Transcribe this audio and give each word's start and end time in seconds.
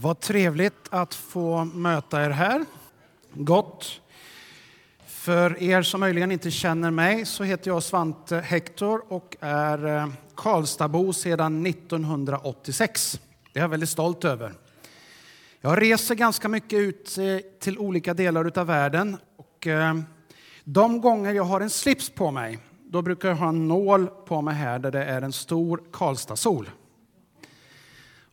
Vad 0.00 0.20
trevligt 0.20 0.88
att 0.90 1.14
få 1.14 1.64
möta 1.64 2.24
er 2.24 2.30
här. 2.30 2.64
Gott. 3.32 4.00
För 5.06 5.62
er 5.62 5.82
som 5.82 6.00
möjligen 6.00 6.32
inte 6.32 6.50
känner 6.50 6.90
mig 6.90 7.26
så 7.26 7.44
heter 7.44 7.70
jag 7.70 7.82
Svante 7.82 8.36
Hector 8.36 9.02
och 9.12 9.36
är 9.40 9.86
eh, 9.86 10.08
Karlstadbo 10.34 11.12
sedan 11.12 11.66
1986. 11.66 13.20
Det 13.52 13.58
är 13.58 13.62
jag 13.62 13.68
väldigt 13.68 13.88
stolt 13.88 14.24
över. 14.24 14.52
Jag 15.60 15.82
reser 15.82 16.14
ganska 16.14 16.48
mycket 16.48 16.78
ut 16.78 17.18
eh, 17.18 17.38
till 17.60 17.78
olika 17.78 18.14
delar 18.14 18.58
av 18.58 18.66
världen. 18.66 19.16
Och 19.36 19.66
eh, 19.66 19.94
de 20.64 21.00
gånger 21.00 21.32
jag 21.32 21.44
har 21.44 21.60
en 21.60 21.70
slips 21.70 22.10
på 22.10 22.30
mig, 22.30 22.58
då 22.84 23.02
brukar 23.02 23.28
jag 23.28 23.36
ha 23.36 23.48
en 23.48 23.68
nål 23.68 24.06
på 24.06 24.42
mig 24.42 24.54
här 24.54 24.78
där 24.78 24.90
det 24.90 25.04
är 25.04 25.22
en 25.22 25.32
stor 25.32 25.82
Karlstadssol. 25.92 26.70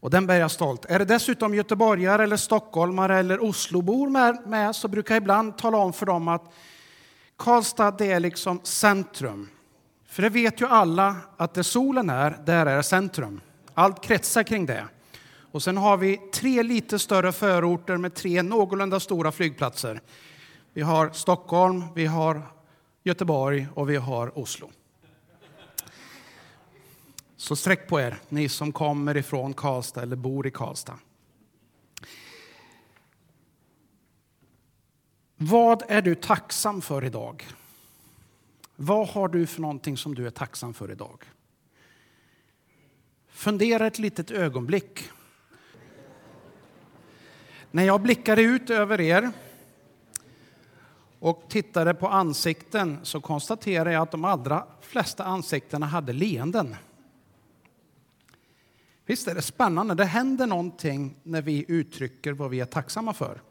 Och 0.05 0.11
den 0.11 0.27
bär 0.27 0.39
jag 0.39 0.51
stolt. 0.51 0.85
Är 0.85 0.99
det 0.99 1.05
dessutom 1.05 1.55
göteborgare, 1.55 2.23
eller 2.23 2.37
stockholmare 2.37 3.17
eller 3.17 3.43
Oslobor 3.43 4.09
med, 4.09 4.37
med 4.47 4.75
så 4.75 4.87
brukar 4.87 5.15
jag 5.15 5.21
ibland 5.21 5.57
tala 5.57 5.77
om 5.77 5.93
för 5.93 6.05
dem 6.05 6.27
att 6.27 6.53
Karlstad 7.37 7.91
det 7.91 8.11
är 8.11 8.19
liksom 8.19 8.59
centrum. 8.63 9.49
För 10.07 10.21
det 10.21 10.29
vet 10.29 10.61
ju 10.61 10.67
alla 10.67 11.15
att 11.37 11.53
där 11.53 11.63
solen 11.63 12.09
är, 12.09 12.37
där 12.45 12.65
är 12.65 12.81
centrum. 12.81 13.41
Allt 13.73 14.03
kretsar 14.03 14.43
kring 14.43 14.65
det. 14.65 14.83
Och 15.51 15.63
sen 15.63 15.77
har 15.77 15.97
vi 15.97 16.17
tre 16.33 16.63
lite 16.63 16.99
större 16.99 17.31
förorter 17.31 17.97
med 17.97 18.13
tre 18.13 18.41
någorlunda 18.41 18.99
stora 18.99 19.31
flygplatser. 19.31 20.01
Vi 20.73 20.81
har 20.81 21.09
Stockholm, 21.09 21.83
vi 21.95 22.05
har 22.05 22.41
Göteborg 23.03 23.67
och 23.73 23.89
vi 23.89 23.95
har 23.95 24.39
Oslo. 24.39 24.69
Så 27.45 27.55
sträck 27.55 27.87
på 27.87 27.99
er, 27.99 28.17
ni 28.29 28.49
som 28.49 28.71
kommer 28.71 29.17
ifrån 29.17 29.53
Karlstad 29.53 30.01
eller 30.01 30.15
bor 30.15 30.47
i 30.47 30.51
Karlstad. 30.51 30.97
Vad 35.35 35.83
är 35.87 36.01
du 36.01 36.15
tacksam 36.15 36.81
för 36.81 37.03
idag? 37.03 37.45
Vad 38.75 39.07
har 39.07 39.27
du 39.27 39.47
för 39.47 39.61
någonting 39.61 39.97
som 39.97 40.15
du 40.15 40.27
är 40.27 40.31
tacksam 40.31 40.73
för 40.73 40.91
idag? 40.91 41.23
Fundera 43.29 43.87
ett 43.87 43.99
litet 43.99 44.31
ögonblick. 44.31 45.09
När 47.71 47.83
jag 47.83 48.01
blickade 48.01 48.41
ut 48.41 48.69
över 48.69 49.01
er 49.01 49.31
och 51.19 51.45
tittade 51.49 51.93
på 51.93 52.07
ansikten 52.07 52.99
så 53.03 53.21
konstaterade 53.21 53.91
jag 53.91 54.01
att 54.01 54.11
de 54.11 54.25
allra 54.25 54.67
flesta 54.81 55.23
ansiktena 55.23 55.85
hade 55.85 56.13
leenden. 56.13 56.75
Visst 59.05 59.27
är 59.27 59.35
det 59.35 59.41
spännande? 59.41 59.95
Det 59.95 60.05
händer 60.05 60.47
någonting 60.47 61.15
när 61.23 61.41
vi 61.41 61.65
uttrycker 61.67 62.33
vad 62.33 62.49
vi 62.49 62.59
är 62.59 62.65
tacksamma 62.65 63.13
för. 63.13 63.41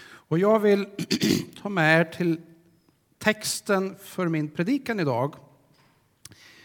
Och 0.00 0.38
jag 0.38 0.60
vill 0.60 0.86
ta 1.62 1.68
med 1.68 2.00
er 2.00 2.04
till 2.04 2.40
texten 3.18 3.96
för 4.02 4.28
min 4.28 4.48
predikan 4.48 5.00
idag. 5.00 5.34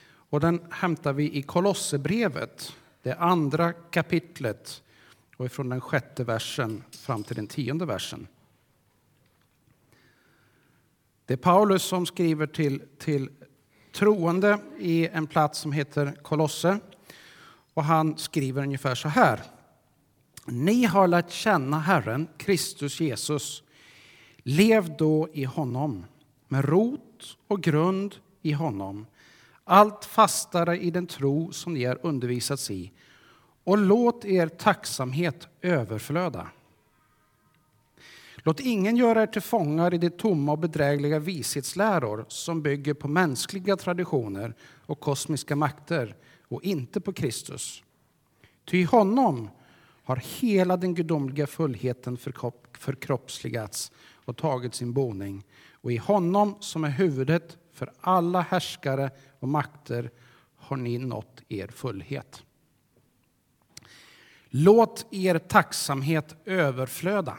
Och 0.05 0.39
den 0.39 0.61
hämtar 0.71 1.13
vi 1.13 1.37
i 1.37 1.41
Kolosserbrevet, 1.41 2.75
det 3.01 3.13
andra 3.13 3.73
kapitlet 3.73 4.83
och 5.37 5.51
från 5.51 5.69
den 5.69 5.81
sjätte 5.81 6.23
versen 6.23 6.83
fram 6.91 7.23
till 7.23 7.35
den 7.35 7.47
tionde 7.47 7.85
versen. 7.85 8.27
Det 11.25 11.33
är 11.33 11.37
Paulus 11.37 11.83
som 11.83 12.05
skriver 12.05 12.47
till, 12.47 12.81
till 12.97 13.29
troende 13.91 14.59
i 14.79 15.07
en 15.07 15.27
plats 15.27 15.59
som 15.59 15.71
heter 15.71 16.17
Kolosse. 16.21 16.79
Och 17.73 17.83
han 17.83 18.17
skriver 18.17 18.63
ungefär 18.63 18.95
så 18.95 19.07
här. 19.07 19.41
Ni 20.45 20.85
har 20.85 21.07
lärt 21.07 21.31
känna 21.31 21.79
Herren, 21.79 22.27
Kristus 22.37 22.99
Jesus. 22.99 23.63
Lev 24.37 24.97
då 24.97 25.29
i 25.33 25.43
honom, 25.43 26.05
med 26.47 26.65
rot 26.65 27.37
och 27.47 27.61
grund 27.61 28.15
i 28.41 28.51
honom, 28.51 29.05
allt 29.63 30.05
fastare 30.05 30.79
i 30.79 30.91
den 30.91 31.07
tro 31.07 31.51
som 31.51 31.73
ni 31.73 31.85
har 31.85 31.99
undervisats 32.01 32.71
i, 32.71 32.91
och 33.63 33.77
låt 33.77 34.25
er 34.25 34.47
tacksamhet 34.47 35.47
överflöda. 35.61 36.47
Låt 38.37 38.59
ingen 38.59 38.97
göra 38.97 39.21
er 39.21 39.27
till 39.27 39.41
fångar 39.41 39.93
i 39.93 39.97
de 39.97 40.09
tomma 40.09 40.51
och 40.51 40.59
bedrägliga 40.59 41.19
vishetsläror 41.19 42.25
som 42.27 42.61
bygger 42.61 42.93
på 42.93 43.07
mänskliga 43.07 43.77
traditioner 43.77 44.55
och 44.85 44.99
kosmiska 44.99 45.55
makter 45.55 46.15
och 46.53 46.63
inte 46.63 47.01
på 47.01 47.13
Kristus. 47.13 47.83
Ty 48.65 48.77
i 48.77 48.83
honom 48.83 49.49
har 50.03 50.15
hela 50.15 50.77
den 50.77 50.95
gudomliga 50.95 51.47
fullheten 51.47 52.17
förkroppsligats 52.73 53.91
och 54.25 54.37
tagit 54.37 54.75
sin 54.75 54.93
boning. 54.93 55.43
Och 55.71 55.91
i 55.91 55.97
honom 55.97 56.55
som 56.59 56.83
är 56.83 56.89
huvudet 56.89 57.57
för 57.71 57.91
alla 57.99 58.41
härskare 58.41 59.11
och 59.39 59.47
makter 59.47 60.11
har 60.55 60.77
ni 60.77 60.97
nått 60.97 61.41
er 61.49 61.67
fullhet. 61.67 62.43
Låt 64.45 65.05
er 65.11 65.39
tacksamhet 65.39 66.35
överflöda. 66.45 67.37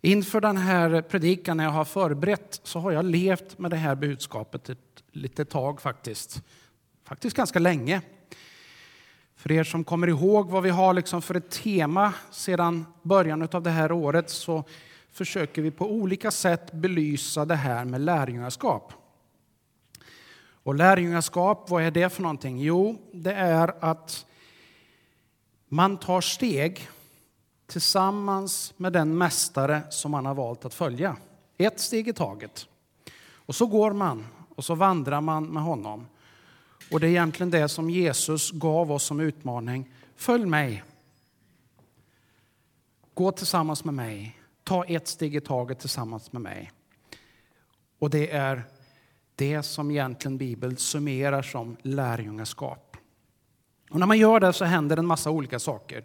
Inför 0.00 0.40
den 0.40 0.56
här 0.56 1.02
predikan 1.02 1.56
när 1.56 1.64
jag 1.64 1.70
har 1.70 1.84
förberett 1.84 2.60
så 2.62 2.78
har 2.78 2.92
jag 2.92 3.04
levt 3.04 3.58
med 3.58 3.70
det 3.70 3.76
här 3.76 3.94
budskapet 3.94 4.68
ett 4.68 4.78
litet 5.12 5.50
tag 5.50 5.80
faktiskt. 5.80 6.42
Faktiskt 7.06 7.36
ganska 7.36 7.58
länge. 7.58 8.02
För 9.36 9.52
er 9.52 9.64
som 9.64 9.84
kommer 9.84 10.06
ihåg 10.06 10.50
vad 10.50 10.62
vi 10.62 10.70
har 10.70 10.94
liksom 10.94 11.22
för 11.22 11.34
ett 11.34 11.50
tema 11.50 12.12
sedan 12.30 12.86
början 13.02 13.48
av 13.52 13.62
det 13.62 13.70
här 13.70 13.92
året 13.92 14.30
så 14.30 14.64
försöker 15.12 15.62
vi 15.62 15.70
på 15.70 15.90
olika 15.90 16.30
sätt 16.30 16.72
belysa 16.72 17.44
det 17.44 17.54
här 17.54 17.84
med 17.84 18.00
lärjungaskap. 18.00 18.92
Och 20.62 20.74
lärjungaskap, 20.74 21.70
vad 21.70 21.82
är 21.82 21.90
det 21.90 22.08
för 22.08 22.22
någonting? 22.22 22.58
Jo, 22.58 22.98
det 23.12 23.32
är 23.32 23.84
att 23.84 24.26
man 25.68 25.96
tar 25.96 26.20
steg 26.20 26.88
tillsammans 27.66 28.74
med 28.76 28.92
den 28.92 29.18
mästare 29.18 29.82
som 29.90 30.10
man 30.10 30.26
har 30.26 30.34
valt 30.34 30.64
att 30.64 30.74
följa. 30.74 31.16
Ett 31.58 31.80
steg 31.80 32.08
i 32.08 32.12
taget. 32.12 32.66
Och 33.32 33.54
så 33.54 33.66
går 33.66 33.92
man 33.92 34.26
och 34.56 34.64
så 34.64 34.74
vandrar 34.74 35.20
man 35.20 35.46
med 35.46 35.62
honom. 35.62 36.06
Och 36.90 37.00
det 37.00 37.06
är 37.06 37.10
egentligen 37.10 37.50
det 37.50 37.68
som 37.68 37.90
Jesus 37.90 38.50
gav 38.50 38.92
oss 38.92 39.04
som 39.04 39.20
utmaning. 39.20 39.90
Följ 40.16 40.46
mig. 40.46 40.84
Gå 43.14 43.32
tillsammans 43.32 43.84
med 43.84 43.94
mig. 43.94 44.40
Ta 44.64 44.84
ett 44.84 45.08
steg 45.08 45.36
i 45.36 45.40
taget 45.40 45.78
tillsammans 45.78 46.32
med 46.32 46.42
mig. 46.42 46.72
Och 47.98 48.10
det 48.10 48.30
är 48.30 48.62
det 49.36 49.62
som 49.62 49.90
egentligen 49.90 50.38
Bibeln 50.38 50.76
summerar 50.76 51.42
som 51.42 51.76
lärjungaskap. 51.82 52.96
Och 53.90 54.00
när 54.00 54.06
man 54.06 54.18
gör 54.18 54.40
det 54.40 54.52
så 54.52 54.64
händer 54.64 54.96
en 54.96 55.06
massa 55.06 55.30
olika 55.30 55.58
saker. 55.58 56.04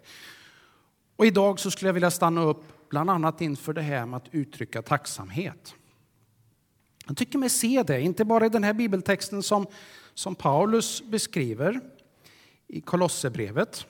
Och 1.16 1.26
idag 1.26 1.60
så 1.60 1.70
skulle 1.70 1.88
jag 1.88 1.94
vilja 1.94 2.10
stanna 2.10 2.42
upp 2.42 2.88
bland 2.88 3.10
annat 3.10 3.40
inför 3.40 3.72
det 3.72 3.82
här 3.82 4.06
med 4.06 4.16
att 4.16 4.28
uttrycka 4.30 4.82
tacksamhet. 4.82 5.74
Jag 7.06 7.16
tycker 7.16 7.38
mig 7.38 7.50
se 7.50 7.82
det, 7.82 8.00
inte 8.00 8.24
bara 8.24 8.46
i 8.46 8.48
den 8.48 8.64
här 8.64 8.72
bibeltexten 8.72 9.42
som, 9.42 9.66
som 10.14 10.34
Paulus 10.34 11.02
beskriver 11.02 11.80
i 12.66 12.80
Kolosserbrevet, 12.80 13.86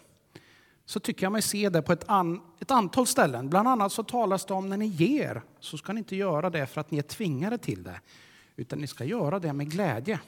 så 0.84 1.00
tycker 1.00 1.26
jag 1.26 1.32
mig 1.32 1.42
se 1.42 1.68
det 1.68 1.82
på 1.82 1.92
ett, 1.92 2.04
an, 2.08 2.40
ett 2.60 2.70
antal 2.70 3.06
ställen. 3.06 3.48
Bland 3.48 3.68
annat 3.68 3.92
så 3.92 4.02
talas 4.02 4.44
det 4.44 4.54
om 4.54 4.68
när 4.68 4.76
ni 4.76 4.86
ger, 4.86 5.42
så 5.60 5.78
ska 5.78 5.92
ni 5.92 5.98
inte 5.98 6.16
göra 6.16 6.50
det 6.50 6.66
för 6.66 6.80
att 6.80 6.90
ni 6.90 6.98
är 6.98 7.02
tvingade 7.02 7.58
till 7.58 7.82
det, 7.82 8.00
utan 8.56 8.78
ni 8.78 8.86
ska 8.86 9.04
göra 9.04 9.38
det 9.38 9.52
med 9.52 9.70
glädje. 9.70 10.20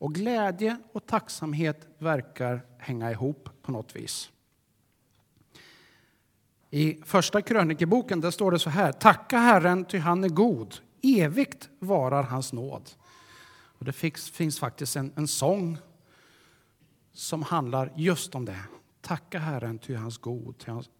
Och 0.00 0.14
glädje 0.14 0.76
och 0.92 1.06
tacksamhet 1.06 1.88
verkar 1.98 2.60
hänga 2.78 3.10
ihop 3.10 3.48
på 3.62 3.72
något 3.72 3.96
vis. 3.96 4.30
I 6.70 7.00
första 7.04 7.42
krönikeboken 7.42 8.20
där 8.20 8.30
står 8.30 8.50
det 8.50 8.58
så 8.58 8.70
här. 8.70 8.92
Tacka 8.92 9.38
Herren, 9.38 9.84
ty 9.84 9.98
han 9.98 10.24
är 10.24 10.28
god. 10.28 10.74
Evigt 11.02 11.68
varar 11.78 12.22
hans 12.22 12.52
nåd. 12.52 12.90
Och 13.78 13.84
det 13.84 13.92
finns, 13.92 14.30
finns 14.30 14.58
faktiskt 14.58 14.96
en, 14.96 15.12
en 15.16 15.28
sång 15.28 15.78
som 17.12 17.42
handlar 17.42 17.92
just 17.96 18.34
om 18.34 18.44
det. 18.44 18.60
Tacka 19.00 19.38
Herren, 19.38 19.78
ty 19.78 19.94
hans 19.94 20.18
god. 20.18 20.58
Ty 20.58 20.70
hans, 20.70 20.90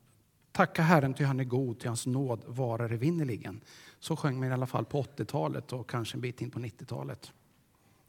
tacka 0.53 0.83
Herren, 0.83 1.15
ty 1.15 1.25
han 1.25 1.41
är 1.41 1.45
god, 1.45 1.81
ty 1.81 1.89
hans 1.89 2.07
nåd 2.07 2.43
varar 2.47 2.93
evinnerligen. 2.93 3.61
Så 4.01 4.17
sjöng 4.17 4.41
man 4.41 4.49
i 4.49 4.53
alla 4.53 4.67
fall 4.67 4.85
på 4.85 5.03
80-talet 5.03 5.73
och 5.73 5.91
kanske 5.91 6.17
en 6.17 6.21
bit 6.21 6.41
in 6.41 6.51
på 6.51 6.59
90-talet. 6.59 7.33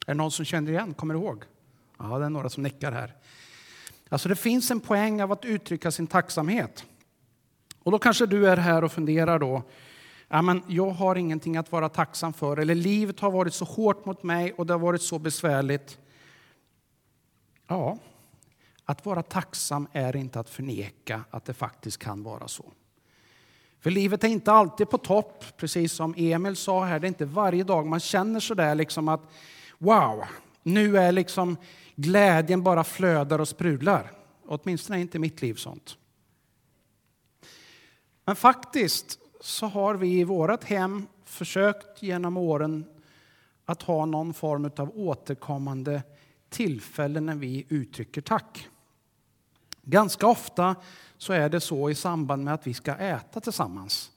Är 0.06 0.12
det 0.12 0.14
någon 0.14 0.30
som 0.30 0.44
känner 0.44 0.72
igen, 0.72 0.94
kommer 0.94 1.14
ihåg? 1.14 1.44
Ja, 1.98 2.18
det 2.18 2.24
är 2.24 2.30
några 2.30 2.48
som 2.48 2.62
nickar 2.62 2.92
här. 2.92 3.14
Alltså 4.08 4.28
det 4.28 4.36
finns 4.36 4.70
en 4.70 4.80
poäng 4.80 5.22
av 5.22 5.32
att 5.32 5.44
uttrycka 5.44 5.90
sin 5.90 6.06
tacksamhet. 6.06 6.84
Och 7.82 7.92
då 7.92 7.98
kanske 7.98 8.26
du 8.26 8.48
är 8.48 8.56
här 8.56 8.84
och 8.84 8.92
funderar 8.92 9.38
då, 9.38 9.62
ja, 10.30 10.42
men 10.42 10.62
jag 10.66 10.90
har 10.90 11.16
ingenting 11.16 11.56
att 11.56 11.72
vara 11.72 11.88
tacksam 11.88 12.32
för, 12.32 12.56
eller 12.56 12.74
livet 12.74 13.20
har 13.20 13.30
varit 13.30 13.54
så 13.54 13.64
hårt 13.64 14.04
mot 14.04 14.22
mig 14.22 14.52
och 14.52 14.66
det 14.66 14.74
har 14.74 14.78
varit 14.78 15.02
så 15.02 15.18
besvärligt. 15.18 15.98
Ja, 17.66 17.98
att 18.84 19.06
vara 19.06 19.22
tacksam 19.22 19.86
är 19.92 20.16
inte 20.16 20.40
att 20.40 20.50
förneka 20.50 21.24
att 21.30 21.44
det 21.44 21.54
faktiskt 21.54 21.98
kan 21.98 22.22
vara 22.22 22.48
så. 22.48 22.72
För 23.80 23.90
livet 23.90 24.24
är 24.24 24.28
inte 24.28 24.52
alltid 24.52 24.90
på 24.90 24.98
topp, 24.98 25.44
precis 25.56 25.92
som 25.92 26.14
Emil 26.16 26.56
sa 26.56 26.84
här. 26.84 27.00
Det 27.00 27.06
är 27.06 27.08
inte 27.08 27.24
varje 27.24 27.64
dag 27.64 27.86
man 27.86 28.00
känner 28.00 28.40
sådär 28.40 28.74
liksom 28.74 29.08
att 29.08 29.20
wow, 29.78 30.24
nu 30.62 30.98
är 30.98 31.12
liksom 31.12 31.56
glädjen 31.96 32.62
bara 32.62 32.84
flödar 32.84 33.38
och 33.38 33.48
sprudlar. 33.48 34.12
Åtminstone 34.46 34.98
är 34.98 35.00
inte 35.00 35.18
mitt 35.18 35.42
liv 35.42 35.54
sånt. 35.54 35.96
Men 38.24 38.36
faktiskt 38.36 39.18
så 39.40 39.66
har 39.66 39.94
vi 39.94 40.20
i 40.20 40.24
vårt 40.24 40.64
hem 40.64 41.06
försökt 41.24 42.02
genom 42.02 42.36
åren 42.36 42.84
att 43.64 43.82
ha 43.82 44.06
någon 44.06 44.34
form 44.34 44.70
av 44.76 44.92
återkommande 44.94 46.02
tillfälle 46.48 47.20
när 47.20 47.34
vi 47.34 47.66
uttrycker 47.68 48.20
tack. 48.20 48.68
Ganska 49.82 50.26
ofta 50.26 50.76
så 51.18 51.32
är 51.32 51.48
det 51.48 51.60
så 51.60 51.90
i 51.90 51.94
samband 51.94 52.44
med 52.44 52.54
att 52.54 52.66
vi 52.66 52.74
ska 52.74 52.94
äta 52.94 53.40
tillsammans. 53.40 54.10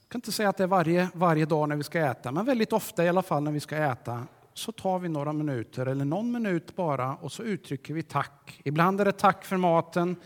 Jag 0.00 0.08
kan 0.08 0.18
inte 0.18 0.32
säga 0.32 0.48
att 0.48 0.56
det 0.56 0.62
är 0.62 0.68
varje, 0.68 1.08
varje 1.14 1.46
dag 1.46 1.68
när 1.68 1.76
vi 1.76 1.82
ska 1.82 1.98
äta, 1.98 2.32
men 2.32 2.44
väldigt 2.44 2.72
ofta 2.72 3.04
i 3.04 3.08
alla 3.08 3.22
fall 3.22 3.42
när 3.42 3.52
vi 3.52 3.60
ska 3.60 3.76
äta 3.76 4.26
så 4.54 4.72
tar 4.72 4.98
vi 4.98 5.08
några 5.08 5.32
minuter 5.32 5.86
eller 5.86 6.04
någon 6.04 6.32
minut 6.32 6.76
bara 6.76 7.14
och 7.14 7.32
så 7.32 7.42
uttrycker 7.42 7.94
vi 7.94 8.02
tack. 8.02 8.60
Ibland 8.64 9.00
är 9.00 9.04
det 9.04 9.12
tack 9.12 9.44
för 9.44 9.56
maten. 9.56 10.16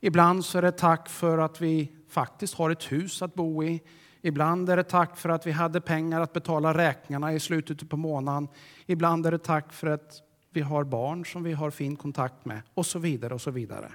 Ibland 0.00 0.44
så 0.44 0.58
är 0.58 0.62
det 0.62 0.72
tack 0.72 1.08
för 1.08 1.38
att 1.38 1.60
vi 1.60 1.97
faktiskt 2.08 2.54
har 2.54 2.70
ett 2.70 2.92
hus 2.92 3.22
att 3.22 3.34
bo 3.34 3.64
i. 3.64 3.82
Ibland 4.20 4.70
är 4.70 4.76
det 4.76 4.84
tack 4.84 5.16
för 5.16 5.28
att 5.28 5.46
vi 5.46 5.50
hade 5.52 5.80
pengar 5.80 6.20
att 6.20 6.32
betala 6.32 6.74
räkningarna 6.74 7.32
i 7.32 7.40
slutet 7.40 7.90
på 7.90 7.96
månaden. 7.96 8.48
Ibland 8.86 9.26
är 9.26 9.30
det 9.30 9.38
tack 9.38 9.72
för 9.72 9.86
att 9.86 10.22
vi 10.50 10.60
har 10.60 10.84
barn 10.84 11.26
som 11.26 11.42
vi 11.42 11.52
har 11.52 11.70
fin 11.70 11.96
kontakt 11.96 12.44
med 12.44 12.62
och 12.74 12.86
så 12.86 12.98
vidare 12.98 13.34
och 13.34 13.40
så 13.40 13.50
vidare. 13.50 13.92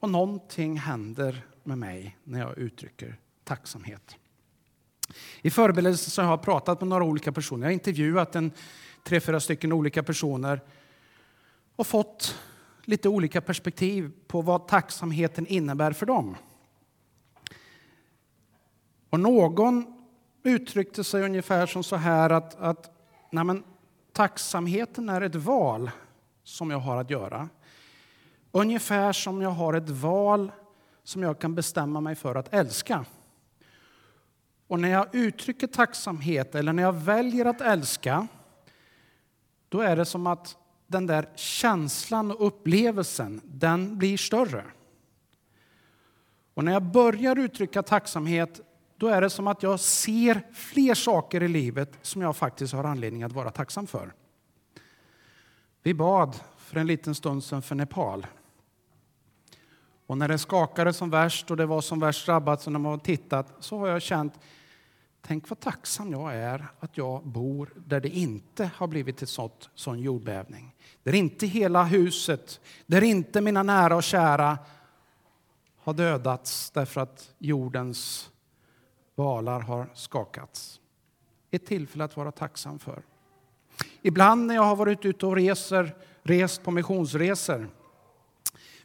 Och 0.00 0.10
någonting 0.10 0.76
händer 0.78 1.46
med 1.62 1.78
mig 1.78 2.18
när 2.24 2.40
jag 2.40 2.58
uttrycker 2.58 3.16
tacksamhet. 3.44 4.16
I 5.42 5.50
förberedelsen 5.50 6.10
så 6.10 6.22
har 6.22 6.30
jag 6.30 6.42
pratat 6.42 6.80
med 6.80 6.88
några 6.88 7.04
olika 7.04 7.32
personer. 7.32 7.62
Jag 7.62 7.68
har 7.68 7.72
intervjuat 7.72 8.36
en 8.36 8.52
tre, 9.04 9.20
fyra 9.20 9.40
stycken 9.40 9.72
olika 9.72 10.02
personer 10.02 10.60
och 11.76 11.86
fått 11.86 12.38
lite 12.90 13.08
olika 13.08 13.40
perspektiv 13.40 14.12
på 14.26 14.42
vad 14.42 14.68
tacksamheten 14.68 15.46
innebär 15.46 15.92
för 15.92 16.06
dem. 16.06 16.36
Och 19.10 19.20
någon 19.20 19.86
uttryckte 20.42 21.04
sig 21.04 21.22
ungefär 21.22 21.66
som 21.66 21.82
så 21.82 21.96
här 21.96 22.30
att, 22.30 22.54
att 22.54 22.90
nej 23.30 23.44
men, 23.44 23.64
tacksamheten 24.12 25.08
är 25.08 25.20
ett 25.20 25.34
val 25.34 25.90
som 26.44 26.70
jag 26.70 26.78
har 26.78 26.96
att 26.96 27.10
göra. 27.10 27.48
Ungefär 28.52 29.12
som 29.12 29.42
jag 29.42 29.50
har 29.50 29.74
ett 29.74 29.88
val 29.88 30.52
som 31.02 31.22
jag 31.22 31.38
kan 31.38 31.54
bestämma 31.54 32.00
mig 32.00 32.14
för 32.14 32.34
att 32.34 32.54
älska. 32.54 33.04
Och 34.66 34.80
när 34.80 34.88
jag 34.88 35.14
uttrycker 35.14 35.66
tacksamhet 35.66 36.54
eller 36.54 36.72
när 36.72 36.82
jag 36.82 36.92
väljer 36.92 37.44
att 37.44 37.60
älska, 37.60 38.26
då 39.68 39.80
är 39.80 39.96
det 39.96 40.04
som 40.04 40.26
att 40.26 40.56
den 40.90 41.06
där 41.06 41.28
känslan 41.34 42.30
och 42.30 42.46
upplevelsen, 42.46 43.40
den 43.44 43.98
blir 43.98 44.16
större. 44.16 44.64
Och 46.54 46.64
när 46.64 46.72
jag 46.72 46.82
börjar 46.82 47.38
uttrycka 47.38 47.82
tacksamhet, 47.82 48.60
då 48.96 49.08
är 49.08 49.20
det 49.20 49.30
som 49.30 49.46
att 49.46 49.62
jag 49.62 49.80
ser 49.80 50.42
fler 50.52 50.94
saker 50.94 51.42
i 51.42 51.48
livet 51.48 51.98
som 52.02 52.22
jag 52.22 52.36
faktiskt 52.36 52.72
har 52.72 52.84
anledning 52.84 53.22
att 53.22 53.32
vara 53.32 53.50
tacksam 53.50 53.86
för. 53.86 54.12
Vi 55.82 55.94
bad 55.94 56.40
för 56.58 56.76
en 56.76 56.86
liten 56.86 57.14
stund 57.14 57.44
sedan 57.44 57.62
för 57.62 57.74
Nepal. 57.74 58.26
Och 60.06 60.18
när 60.18 60.28
det 60.28 60.38
skakade 60.38 60.92
som 60.92 61.10
värst 61.10 61.50
och 61.50 61.56
det 61.56 61.66
var 61.66 61.80
som 61.80 62.00
värst 62.00 62.26
drabbat, 62.26 62.62
så 62.62 62.70
när 62.70 62.78
man 62.78 62.92
har 62.92 62.98
tittat, 62.98 63.54
så 63.60 63.78
har 63.78 63.88
jag 63.88 64.02
känt 64.02 64.38
Tänk 65.22 65.48
vad 65.48 65.60
tacksam 65.60 66.12
jag 66.12 66.34
är 66.34 66.66
att 66.80 66.96
jag 66.96 67.26
bor 67.26 67.72
där 67.76 68.00
det 68.00 68.08
inte 68.08 68.70
har 68.76 68.86
blivit 68.86 69.22
en 69.22 69.48
sån 69.74 69.98
jordbävning. 69.98 70.74
Där 71.02 71.14
inte 71.14 71.46
hela 71.46 71.84
huset, 71.84 72.60
där 72.86 73.02
inte 73.02 73.40
mina 73.40 73.62
nära 73.62 73.96
och 73.96 74.02
kära 74.02 74.58
har 75.82 75.94
dödats 75.94 76.70
därför 76.70 77.00
att 77.00 77.34
jordens 77.38 78.30
valar 79.14 79.60
har 79.60 79.90
skakats. 79.94 80.80
Ett 81.50 81.66
tillfälle 81.66 82.04
att 82.04 82.16
vara 82.16 82.32
tacksam 82.32 82.78
för. 82.78 83.02
Ibland 84.02 84.46
när 84.46 84.54
jag 84.54 84.62
har 84.62 84.76
varit 84.76 85.04
ute 85.04 85.26
och 85.26 85.36
reser, 85.36 85.94
rest 86.22 86.62
på 86.62 86.70
missionsresor 86.70 87.68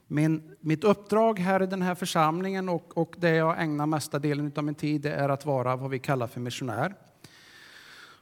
min, 0.07 0.55
mitt 0.59 0.83
uppdrag 0.83 1.39
här 1.39 1.63
i 1.63 1.67
den 1.67 1.81
här 1.81 1.95
församlingen 1.95 2.69
och, 2.69 2.97
och 2.97 3.15
det 3.17 3.29
jag 3.29 3.61
ägnar 3.61 3.85
mesta 3.85 4.19
delen 4.19 4.51
av 4.55 4.63
min 4.63 4.75
tid 4.75 5.05
är 5.05 5.29
att 5.29 5.45
vara 5.45 5.75
vad 5.75 5.89
vi 5.89 5.99
kallar 5.99 6.27
för 6.27 6.39
missionär. 6.39 6.95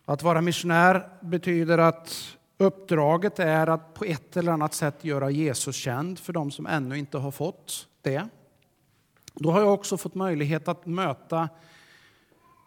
Att 0.05 0.23
vara 0.23 0.41
missionär 0.41 1.09
betyder 1.21 1.77
att 1.77 2.37
uppdraget 2.57 3.39
är 3.39 3.67
att 3.67 3.93
på 3.93 4.05
ett 4.05 4.37
eller 4.37 4.51
annat 4.51 4.73
sätt 4.73 5.03
göra 5.05 5.29
Jesus 5.29 5.75
känd 5.75 6.19
för 6.19 6.33
de 6.33 6.51
som 6.51 6.67
ännu 6.67 6.97
inte 6.97 7.17
har 7.17 7.31
fått 7.31 7.87
det. 8.01 8.27
Då 9.33 9.51
har 9.51 9.59
jag 9.59 9.73
också 9.73 9.97
fått 9.97 10.15
möjlighet 10.15 10.67
att 10.67 10.85
möta 10.85 11.49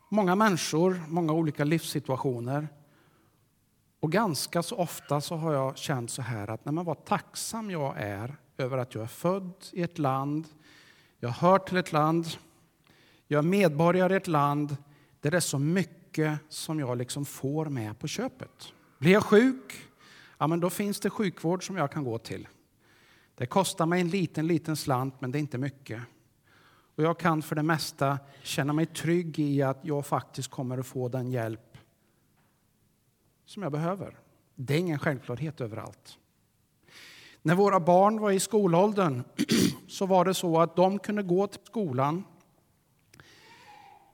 många 0.09 0.35
människor, 0.35 1.03
många 1.09 1.33
olika 1.33 1.65
livssituationer. 1.65 2.69
Och 4.01 4.12
ganska 4.12 4.62
så 4.62 4.77
ofta 4.77 5.21
så 5.21 5.37
har 5.37 5.53
jag 5.53 5.79
känt 5.79 6.11
så 6.11 6.23
här 6.23 6.51
att 6.51 6.65
när 6.65 6.73
man 6.73 6.85
vad 6.85 7.05
tacksam 7.05 7.71
jag 7.71 7.95
är 7.97 8.37
över 8.58 8.79
att 8.79 8.94
jag 8.94 9.03
är 9.03 9.08
född 9.08 9.53
i 9.73 9.82
ett 9.82 9.99
land, 9.99 10.49
jag 11.20 11.29
hör 11.29 11.58
till 11.58 11.76
ett 11.76 11.93
land, 11.93 12.26
jag 13.26 13.38
är 13.38 13.49
medborgare 13.49 14.14
i 14.14 14.17
ett 14.17 14.26
land 14.26 14.76
där 15.20 15.31
det 15.31 15.37
är 15.37 15.41
så 15.41 15.58
mycket 15.58 16.38
som 16.49 16.81
jag 16.81 16.99
liksom 16.99 17.25
får 17.25 17.67
med 17.67 17.99
på 17.99 18.08
köpet. 18.08 18.73
Blir 18.99 19.12
jag 19.12 19.25
sjuk, 19.25 19.88
ja, 20.38 20.47
men 20.47 20.61
då 20.61 20.70
finns 20.70 21.00
det 21.00 21.11
sjukvård 21.11 21.67
som 21.67 21.76
jag 21.76 21.93
kan 21.93 22.05
gå 22.05 22.19
till. 22.19 22.49
Det 23.35 23.47
kostar 23.47 23.87
mig 23.87 24.00
en 24.00 24.08
liten, 24.08 24.47
liten 24.47 24.76
slant, 24.76 25.20
men 25.20 25.32
det 25.32 25.38
är 25.38 25.41
inte 25.41 25.59
mycket. 25.59 26.02
Och 26.94 27.02
jag 27.02 27.19
kan 27.19 27.43
för 27.43 27.56
det 27.56 27.62
mesta 27.62 28.19
känna 28.43 28.73
mig 28.73 28.87
trygg 28.87 29.38
i 29.38 29.62
att 29.62 29.79
jag 29.82 30.06
faktiskt 30.06 30.50
kommer 30.50 30.79
att 30.79 30.87
få 30.87 31.09
den 31.09 31.31
hjälp 31.31 31.79
som 33.44 33.62
jag 33.62 33.73
behöver. 33.73 34.19
Det 34.55 34.75
är 34.75 34.79
ingen 34.79 34.99
självklarhet 34.99 35.61
överallt. 35.61 36.19
När 37.47 37.55
våra 37.55 37.81
barn 37.81 38.21
var 38.21 38.31
i 38.31 38.41
skolåldern 38.41 39.25
så 39.88 40.07
var 40.07 40.25
det 40.25 40.35
så 40.35 40.61
att 40.61 40.76
de 40.76 40.99
kunde 40.99 41.23
gå 41.23 41.47
till 41.47 41.61
skolan. 41.65 42.25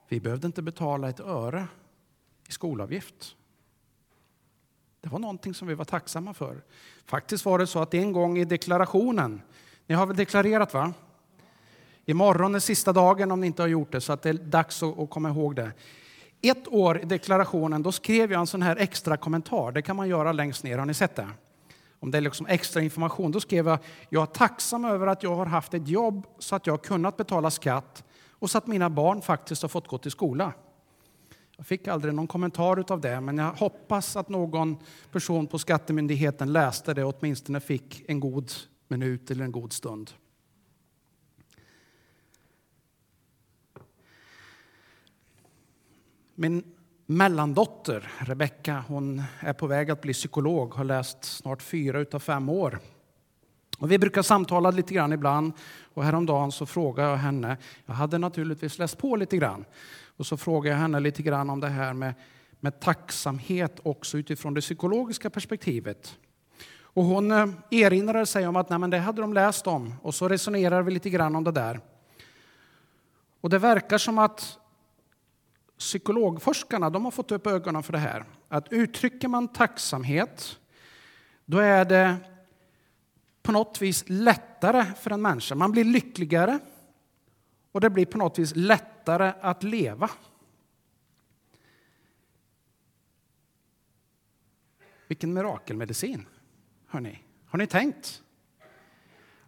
Vi 0.07 0.19
behövde 0.19 0.47
inte 0.47 0.61
betala 0.61 1.09
ett 1.09 1.19
öre 1.19 1.67
i 2.47 2.51
skolavgift. 2.51 3.35
Det 5.01 5.09
var 5.09 5.19
någonting 5.19 5.53
som 5.53 5.67
vi 5.67 5.73
var 5.73 5.85
tacksamma 5.85 6.33
för. 6.33 6.61
Faktiskt 7.05 7.45
var 7.45 7.59
det 7.59 7.67
så 7.67 7.79
att 7.79 7.93
en 7.93 8.11
gång 8.11 8.37
i 8.37 8.45
deklarationen, 8.45 9.41
ni 9.87 9.95
har 9.95 10.05
väl 10.05 10.17
deklarerat 10.17 10.73
va? 10.73 10.93
Imorgon 12.05 12.55
är 12.55 12.59
sista 12.59 12.93
dagen 12.93 13.31
om 13.31 13.41
ni 13.41 13.47
inte 13.47 13.61
har 13.61 13.69
gjort 13.69 13.91
det, 13.91 14.01
så 14.01 14.13
att 14.13 14.21
det 14.21 14.29
är 14.29 14.33
dags 14.33 14.83
att 14.83 15.09
komma 15.09 15.29
ihåg 15.29 15.55
det. 15.55 15.71
Ett 16.41 16.67
år 16.67 16.99
i 16.99 17.05
deklarationen, 17.05 17.83
då 17.83 17.91
skrev 17.91 18.31
jag 18.31 18.39
en 18.39 18.47
sån 18.47 18.61
här 18.61 18.75
extra 18.75 19.17
kommentar. 19.17 19.71
Det 19.71 19.81
kan 19.81 19.95
man 19.95 20.09
göra 20.09 20.31
längst 20.31 20.63
ner, 20.63 20.77
har 20.77 20.85
ni 20.85 20.93
sett 20.93 21.15
det? 21.15 21.29
Om 22.03 22.11
det 22.11 22.17
är 22.17 22.21
liksom 22.21 22.45
extra 22.45 22.81
information, 22.81 23.31
då 23.31 23.39
skrev 23.39 23.67
jag 23.67 23.79
jag 24.09 24.21
är 24.21 24.25
tacksam 24.25 24.85
över 24.85 25.07
att 25.07 25.23
jag 25.23 25.35
har 25.35 25.45
haft 25.45 25.73
ett 25.73 25.87
jobb 25.87 26.27
så 26.39 26.55
att 26.55 26.67
jag 26.67 26.73
har 26.73 26.77
kunnat 26.77 27.17
betala 27.17 27.51
skatt 27.51 28.03
och 28.29 28.49
så 28.49 28.57
att 28.57 28.67
mina 28.67 28.89
barn 28.89 29.21
faktiskt 29.21 29.61
har 29.61 29.69
fått 29.69 29.87
gå 29.87 29.97
till 29.97 30.11
skola. 30.11 30.53
Jag 31.57 31.65
fick 31.65 31.87
aldrig 31.87 32.13
någon 32.13 32.27
kommentar 32.27 32.91
av 32.91 33.01
det, 33.01 33.21
men 33.21 33.37
jag 33.37 33.51
hoppas 33.51 34.15
att 34.15 34.29
någon 34.29 34.77
person 35.11 35.47
på 35.47 35.59
Skattemyndigheten 35.59 36.53
läste 36.53 36.93
det 36.93 37.03
och 37.03 37.15
åtminstone 37.19 37.59
fick 37.59 38.03
en 38.09 38.19
god 38.19 38.51
minut 38.87 39.31
eller 39.31 39.45
en 39.45 39.51
god 39.51 39.73
stund. 39.73 40.11
Min 46.35 46.72
mellandotter, 47.17 48.11
Rebecka, 48.17 48.83
hon 48.87 49.23
är 49.39 49.53
på 49.53 49.67
väg 49.67 49.91
att 49.91 50.01
bli 50.01 50.13
psykolog, 50.13 50.73
har 50.73 50.83
läst 50.83 51.23
snart 51.23 51.61
fyra 51.61 51.99
utav 51.99 52.19
fem 52.19 52.49
år. 52.49 52.79
Och 53.77 53.91
vi 53.91 53.99
brukar 53.99 54.21
samtala 54.21 54.71
lite 54.71 54.93
grann 54.93 55.13
ibland 55.13 55.53
och 55.93 56.03
häromdagen 56.03 56.51
så 56.51 56.65
frågade 56.65 57.09
jag 57.09 57.17
henne, 57.17 57.57
jag 57.85 57.93
hade 57.93 58.17
naturligtvis 58.17 58.79
läst 58.79 58.97
på 58.97 59.15
lite 59.15 59.37
grann, 59.37 59.65
och 60.17 60.25
så 60.25 60.37
frågade 60.37 60.75
jag 60.75 60.81
henne 60.81 60.99
lite 60.99 61.21
grann 61.21 61.49
om 61.49 61.59
det 61.59 61.67
här 61.67 61.93
med, 61.93 62.13
med 62.59 62.79
tacksamhet 62.79 63.79
också 63.83 64.17
utifrån 64.17 64.53
det 64.53 64.61
psykologiska 64.61 65.29
perspektivet. 65.29 66.17
Och 66.81 67.03
hon 67.03 67.31
eh, 67.31 67.47
erinrade 67.71 68.25
sig 68.25 68.47
om 68.47 68.55
att 68.55 68.69
nej, 68.69 68.79
men 68.79 68.89
det 68.89 68.97
hade 68.97 69.21
de 69.21 69.33
läst 69.33 69.67
om 69.67 69.95
och 70.01 70.15
så 70.15 70.27
resonerar 70.27 70.81
vi 70.81 70.91
lite 70.91 71.09
grann 71.09 71.35
om 71.35 71.43
det 71.43 71.51
där. 71.51 71.79
Och 73.41 73.49
det 73.49 73.59
verkar 73.59 73.97
som 73.97 74.17
att 74.17 74.59
psykologforskarna 75.83 76.89
de 76.89 77.05
har 77.05 77.11
fått 77.11 77.31
upp 77.31 77.47
ögonen 77.47 77.83
för 77.83 77.93
det 77.93 77.99
här. 77.99 78.25
Att 78.47 78.73
uttrycker 78.73 79.27
man 79.27 79.47
tacksamhet, 79.47 80.59
då 81.45 81.57
är 81.57 81.85
det 81.85 82.17
på 83.41 83.51
något 83.51 83.81
vis 83.81 84.03
lättare 84.07 84.85
för 84.85 85.11
en 85.11 85.21
människa. 85.21 85.55
Man 85.55 85.71
blir 85.71 85.83
lyckligare 85.83 86.59
och 87.71 87.81
det 87.81 87.89
blir 87.89 88.05
på 88.05 88.17
något 88.17 88.39
vis 88.39 88.55
lättare 88.55 89.33
att 89.41 89.63
leva. 89.63 90.09
Vilken 95.07 95.33
mirakelmedicin, 95.33 96.25
hörni. 96.87 97.23
Har 97.45 97.57
ni 97.59 97.67
tänkt? 97.67 98.23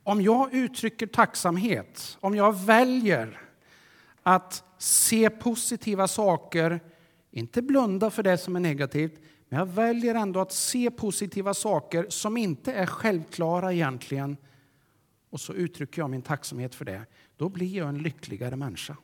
Om 0.04 0.22
jag 0.22 0.54
uttrycker 0.54 1.08
tacksamhet, 1.08 2.18
om 2.20 2.36
jag 2.36 2.65
väljer 2.65 3.45
att 4.27 4.63
se 4.77 5.29
positiva 5.29 6.08
saker, 6.08 6.79
inte 7.32 7.62
blunda 7.62 8.10
för 8.10 8.24
det 8.24 8.38
som 8.38 8.55
är 8.55 8.60
negativt, 8.60 9.20
men 9.50 9.60
jag 9.60 9.65
väljer 9.65 10.15
ändå 10.15 10.39
att 10.39 10.51
se 10.51 10.91
positiva 10.91 11.53
saker 11.53 12.05
som 12.10 12.38
inte 12.38 12.74
är 12.74 12.86
självklara 12.86 13.74
egentligen. 13.74 14.38
Och 15.29 15.41
så 15.41 15.53
uttrycker 15.53 16.01
jag 16.01 16.10
min 16.10 16.22
tacksamhet 16.22 16.75
för 16.75 16.86
det. 16.86 17.05
Då 17.38 17.50
blir 17.50 17.77
jag 17.77 17.89
en 17.89 17.98
lyckligare 17.98 18.55
människa. 18.55 18.98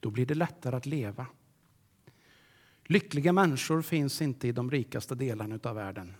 Då 0.00 0.10
blir 0.10 0.26
det 0.26 0.34
lättare 0.34 0.76
att 0.76 0.86
leva. 0.86 1.26
Lyckliga 2.84 3.32
människor 3.32 3.82
finns 3.82 4.22
inte 4.22 4.48
i 4.48 4.52
de 4.52 4.70
rikaste 4.70 5.14
delarna 5.14 5.58
av 5.62 5.74
världen. 5.74 6.14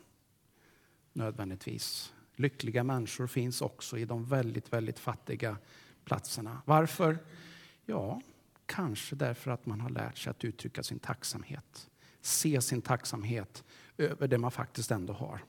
Nödvändigtvis. 1.12 2.12
Lyckliga 2.38 2.84
människor 2.84 3.26
finns 3.26 3.62
också 3.62 3.98
i 3.98 4.04
de 4.04 4.24
väldigt, 4.24 4.72
väldigt 4.72 4.98
fattiga 4.98 5.56
platserna. 6.04 6.62
Varför? 6.64 7.18
Ja, 7.86 8.20
kanske 8.66 9.16
därför 9.16 9.50
att 9.50 9.66
man 9.66 9.80
har 9.80 9.90
lärt 9.90 10.18
sig 10.18 10.30
att 10.30 10.44
uttrycka 10.44 10.82
sin 10.82 10.98
tacksamhet. 10.98 11.90
Se 12.20 12.60
sin 12.60 12.82
tacksamhet 12.82 13.64
över 13.96 14.28
det 14.28 14.38
man 14.38 14.50
faktiskt 14.50 14.90
ändå 14.90 15.12
har. 15.12 15.40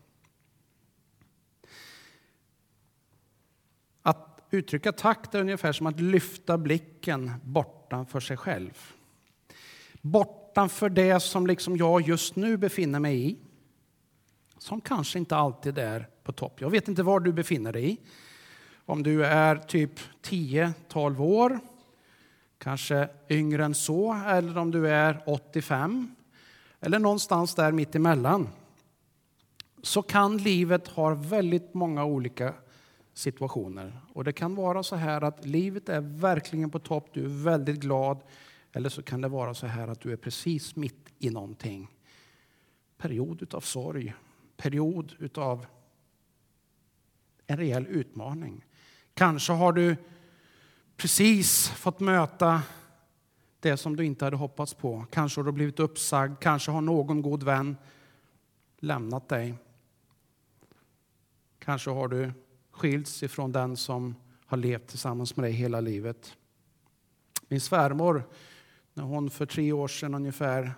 Att 4.02 4.48
uttrycka 4.52 4.92
tack 4.92 5.34
är 5.36 5.40
ungefär 5.40 5.72
som 5.72 5.88
att 5.88 6.00
lyfta 6.00 6.58
blicken 6.58 7.32
bortanför 7.44 8.20
sig 8.20 8.38
själv. 8.38 8.94
Bortanför 10.02 10.90
det 10.90 11.20
som 11.20 11.48
liksom 11.48 11.78
jag 11.78 12.02
just 12.02 12.36
nu 12.36 12.58
befinner 12.58 13.00
mig 13.00 13.30
i. 13.30 13.38
Som 14.60 14.82
kanske 14.82 15.20
inte 15.20 15.36
alltid 15.36 15.78
är 15.78 16.08
på 16.24 16.32
topp. 16.32 16.62
Jag 16.62 16.70
vet 16.70 16.88
inte 16.88 17.04
var 17.04 17.20
du 17.20 17.34
befinner 17.34 17.74
dig 17.74 17.92
i. 17.92 17.98
Om 18.86 19.04
du 19.04 19.26
är 19.26 19.56
typ 19.56 20.00
10-12 20.24 21.20
år, 21.20 21.60
kanske 22.58 23.10
yngre 23.30 23.66
än 23.66 23.76
så, 23.76 24.14
eller 24.28 24.58
om 24.58 24.72
du 24.72 24.90
är 24.90 25.24
85 25.26 26.16
eller 26.80 27.00
någonstans 27.00 27.56
där 27.56 27.72
mitt 27.72 27.96
emellan 27.96 28.50
så 29.82 30.02
kan 30.02 30.38
livet 30.38 30.88
ha 30.88 31.14
väldigt 31.14 31.74
många 31.74 32.06
olika 32.06 32.54
situationer. 33.14 34.02
Och 34.14 34.24
Det 34.24 34.34
kan 34.34 34.56
vara 34.56 34.84
så 34.84 34.96
här 34.96 35.22
att 35.22 35.46
livet 35.46 35.90
är 35.90 36.02
verkligen 36.02 36.70
på 36.70 36.80
topp, 36.80 37.10
du 37.14 37.24
är 37.26 37.44
väldigt 37.44 37.80
glad. 37.80 38.18
Eller 38.72 38.90
så 38.90 39.04
kan 39.04 39.22
det 39.22 39.28
vara 39.28 39.54
så 39.54 39.68
här 39.68 39.88
att 39.88 40.02
du 40.02 40.12
är 40.12 40.18
precis 40.18 40.76
mitt 40.76 41.10
i 41.20 41.30
någonting. 41.30 41.88
Period 42.98 43.54
av 43.54 43.62
sorg, 43.62 44.14
period 44.60 45.38
av 45.38 45.66
en 47.48 47.58
rejäl 47.58 47.88
utmaning. 47.88 48.66
Kanske 49.14 49.54
har 49.54 49.74
du 49.74 49.96
precis 50.98 51.70
fått 51.70 52.00
möta 52.00 52.62
det 53.60 53.78
som 53.78 53.96
du 53.96 54.06
inte 54.06 54.26
hade 54.26 54.38
hoppats 54.38 54.74
på. 54.74 55.06
Kanske 55.12 55.40
har 55.40 55.46
du 55.46 55.52
blivit 55.52 55.80
uppsagd, 55.80 56.40
kanske 56.40 56.72
har 56.72 56.82
någon 56.82 57.22
god 57.22 57.44
vän 57.44 57.78
lämnat 58.80 59.30
dig. 59.30 59.56
Kanske 61.60 61.90
har 61.90 62.08
du 62.08 62.32
skilts 62.72 63.24
ifrån 63.24 63.52
den 63.52 63.78
som 63.78 64.16
har 64.46 64.58
levt 64.58 64.88
tillsammans 64.88 65.36
med 65.36 65.44
dig 65.44 65.52
hela 65.52 65.80
livet. 65.80 66.36
Min 67.48 67.62
svärmor, 67.62 68.24
när 68.94 69.04
hon 69.04 69.30
för 69.30 69.46
tre 69.46 69.72
år 69.72 69.88
sedan 69.88 70.16
ungefär 70.16 70.74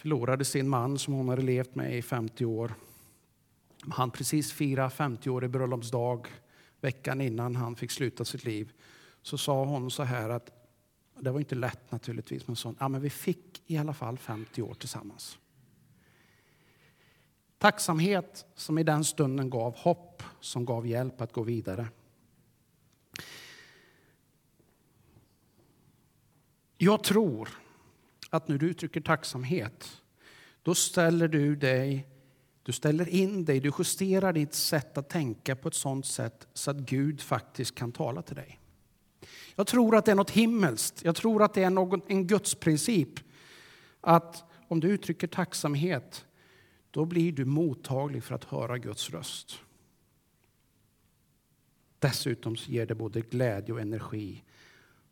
förlorade 0.00 0.44
sin 0.44 0.68
man 0.68 0.98
som 0.98 1.14
hon 1.14 1.28
hade 1.28 1.42
levt 1.42 1.74
med 1.74 1.98
i 1.98 2.02
50 2.02 2.44
år. 2.44 2.74
Han 3.90 4.10
precis 4.10 4.52
fira 4.52 4.90
50 4.90 5.30
år 5.30 5.44
i 5.44 5.48
bröllopsdag 5.48 6.26
veckan 6.80 7.20
innan 7.20 7.56
han 7.56 7.76
fick 7.76 7.90
sluta 7.90 8.24
sitt 8.24 8.44
liv. 8.44 8.72
Så 9.22 9.38
sa 9.38 9.64
hon 9.64 9.90
så 9.90 10.02
här 10.02 10.30
att, 10.30 10.50
det 11.20 11.30
var 11.30 11.38
inte 11.38 11.54
lätt 11.54 11.92
naturligtvis, 11.92 12.46
men, 12.46 12.56
så, 12.56 12.74
ja, 12.78 12.88
men 12.88 13.00
vi 13.00 13.10
fick 13.10 13.62
i 13.66 13.76
alla 13.76 13.92
fall 13.92 14.18
50 14.18 14.62
år 14.62 14.74
tillsammans. 14.74 15.38
Tacksamhet 17.58 18.46
som 18.54 18.78
i 18.78 18.82
den 18.82 19.04
stunden 19.04 19.50
gav 19.50 19.76
hopp, 19.76 20.22
som 20.40 20.64
gav 20.64 20.86
hjälp 20.86 21.20
att 21.20 21.32
gå 21.32 21.42
vidare. 21.42 21.88
Jag 26.78 27.04
tror 27.04 27.48
att 28.30 28.48
när 28.48 28.58
du 28.58 28.70
uttrycker 28.70 29.00
tacksamhet, 29.00 30.02
då 30.62 30.74
ställer 30.74 31.28
du 31.28 31.56
dig 31.56 32.06
du 32.62 32.72
ställer 32.72 33.08
in 33.08 33.44
dig, 33.44 33.60
du 33.60 33.72
justerar 33.78 34.32
ditt 34.32 34.54
sätt 34.54 34.98
att 34.98 35.08
tänka 35.08 35.56
på 35.56 35.68
ett 35.68 35.74
sådant 35.74 36.06
sätt 36.06 36.48
så 36.54 36.70
att 36.70 36.76
Gud 36.76 37.20
faktiskt 37.20 37.74
kan 37.74 37.92
tala 37.92 38.22
till 38.22 38.36
dig. 38.36 38.60
Jag 39.54 39.66
tror 39.66 39.96
att 39.96 40.04
det 40.04 40.10
är 40.10 40.14
något 40.14 40.30
himmelskt. 40.30 41.04
Jag 41.04 41.16
tror 41.16 41.42
att 41.42 41.54
det 41.54 41.62
är 41.62 41.70
någon, 41.70 42.00
en 42.06 42.26
gudsprincip. 42.26 43.20
Att 44.00 44.44
om 44.68 44.80
du 44.80 44.88
uttrycker 44.88 45.26
tacksamhet, 45.26 46.26
då 46.90 47.04
blir 47.04 47.32
du 47.32 47.44
mottaglig 47.44 48.24
för 48.24 48.34
att 48.34 48.44
höra 48.44 48.78
Guds 48.78 49.10
röst. 49.10 49.58
Dessutom 51.98 52.54
ger 52.54 52.86
det 52.86 52.94
både 52.94 53.20
glädje 53.20 53.74
och 53.74 53.80
energi. 53.80 54.44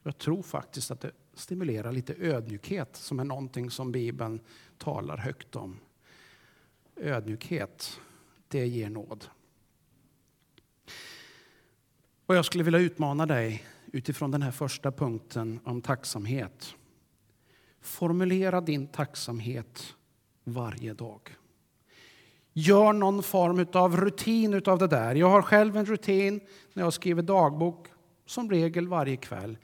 Jag 0.02 0.18
tror 0.18 0.42
faktiskt 0.42 0.90
att 0.90 1.00
det 1.00 1.10
stimulera 1.38 1.90
lite 1.90 2.14
ödmjukhet 2.18 2.96
som 2.96 3.20
är 3.20 3.24
någonting 3.24 3.70
som 3.70 3.92
Bibeln 3.92 4.40
talar 4.78 5.16
högt 5.16 5.56
om. 5.56 5.80
Ödmjukhet, 6.96 8.00
det 8.48 8.66
ger 8.66 8.90
nåd. 8.90 9.24
Och 12.26 12.36
jag 12.36 12.44
skulle 12.44 12.64
vilja 12.64 12.80
utmana 12.80 13.26
dig 13.26 13.64
utifrån 13.92 14.30
den 14.30 14.42
här 14.42 14.50
första 14.50 14.92
punkten 14.92 15.60
om 15.64 15.82
tacksamhet. 15.82 16.74
Formulera 17.80 18.60
din 18.60 18.86
tacksamhet 18.86 19.94
varje 20.44 20.94
dag. 20.94 21.36
Gör 22.52 22.92
någon 22.92 23.22
form 23.22 23.66
av 23.72 23.96
rutin 23.96 24.62
av 24.66 24.78
det 24.78 24.86
där. 24.86 25.14
Jag 25.14 25.30
har 25.30 25.42
själv 25.42 25.76
en 25.76 25.86
rutin 25.86 26.40
när 26.72 26.82
jag 26.82 26.92
skriver 26.92 27.22
dagbok, 27.22 27.86
som 28.26 28.50
regel 28.50 28.88
varje 28.88 29.16
kväll 29.16 29.58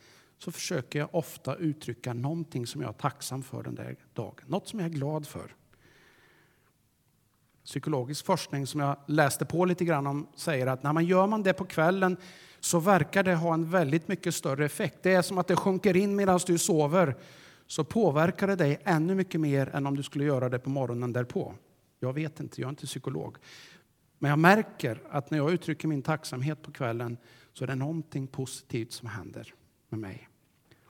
så 0.44 0.52
försöker 0.52 0.98
jag 0.98 1.14
ofta 1.14 1.56
uttrycka 1.56 2.12
någonting 2.12 2.66
som 2.66 2.80
jag 2.80 2.88
är 2.88 2.92
tacksam 2.92 3.42
för 3.42 3.62
den 3.62 3.74
där 3.74 3.96
dagen. 4.12 4.44
Något 4.46 4.68
som 4.68 4.78
jag 4.78 4.88
är 4.88 4.92
glad 4.92 5.26
för. 5.26 5.54
Psykologisk 7.64 8.26
forskning 8.26 8.66
som 8.66 8.80
jag 8.80 8.96
läste 9.06 9.44
på 9.44 9.64
lite 9.64 9.84
grann 9.84 10.06
om 10.06 10.26
säger 10.36 10.66
att 10.66 10.82
när 10.82 10.92
man 10.92 11.04
gör 11.04 11.26
man 11.26 11.42
det 11.42 11.52
på 11.52 11.64
kvällen 11.64 12.16
så 12.60 12.78
verkar 12.78 13.22
det 13.22 13.34
ha 13.34 13.54
en 13.54 13.70
väldigt 13.70 14.08
mycket 14.08 14.34
större 14.34 14.64
effekt. 14.64 14.98
Det 15.02 15.12
är 15.12 15.22
som 15.22 15.38
att 15.38 15.46
det 15.46 15.56
sjunker 15.56 15.96
in 15.96 16.16
medan 16.16 16.40
du 16.46 16.58
sover. 16.58 17.16
Så 17.66 17.84
påverkar 17.84 18.46
det 18.46 18.56
dig 18.56 18.80
ännu 18.84 19.14
mycket 19.14 19.40
mer 19.40 19.68
än 19.68 19.86
om 19.86 19.96
du 19.96 20.02
skulle 20.02 20.24
göra 20.24 20.48
det 20.48 20.58
på 20.58 20.70
morgonen 20.70 21.12
därpå. 21.12 21.54
Jag 22.00 22.12
vet 22.12 22.40
inte, 22.40 22.60
jag 22.60 22.68
är 22.68 22.70
inte 22.70 22.86
psykolog. 22.86 23.36
Men 24.18 24.28
jag 24.28 24.38
märker 24.38 25.02
att 25.10 25.30
när 25.30 25.38
jag 25.38 25.52
uttrycker 25.52 25.88
min 25.88 26.02
tacksamhet 26.02 26.62
på 26.62 26.72
kvällen 26.72 27.16
så 27.52 27.64
är 27.64 27.68
det 27.68 27.74
någonting 27.74 28.26
positivt 28.26 28.92
som 28.92 29.08
händer 29.08 29.54
med 29.88 30.00
mig. 30.00 30.28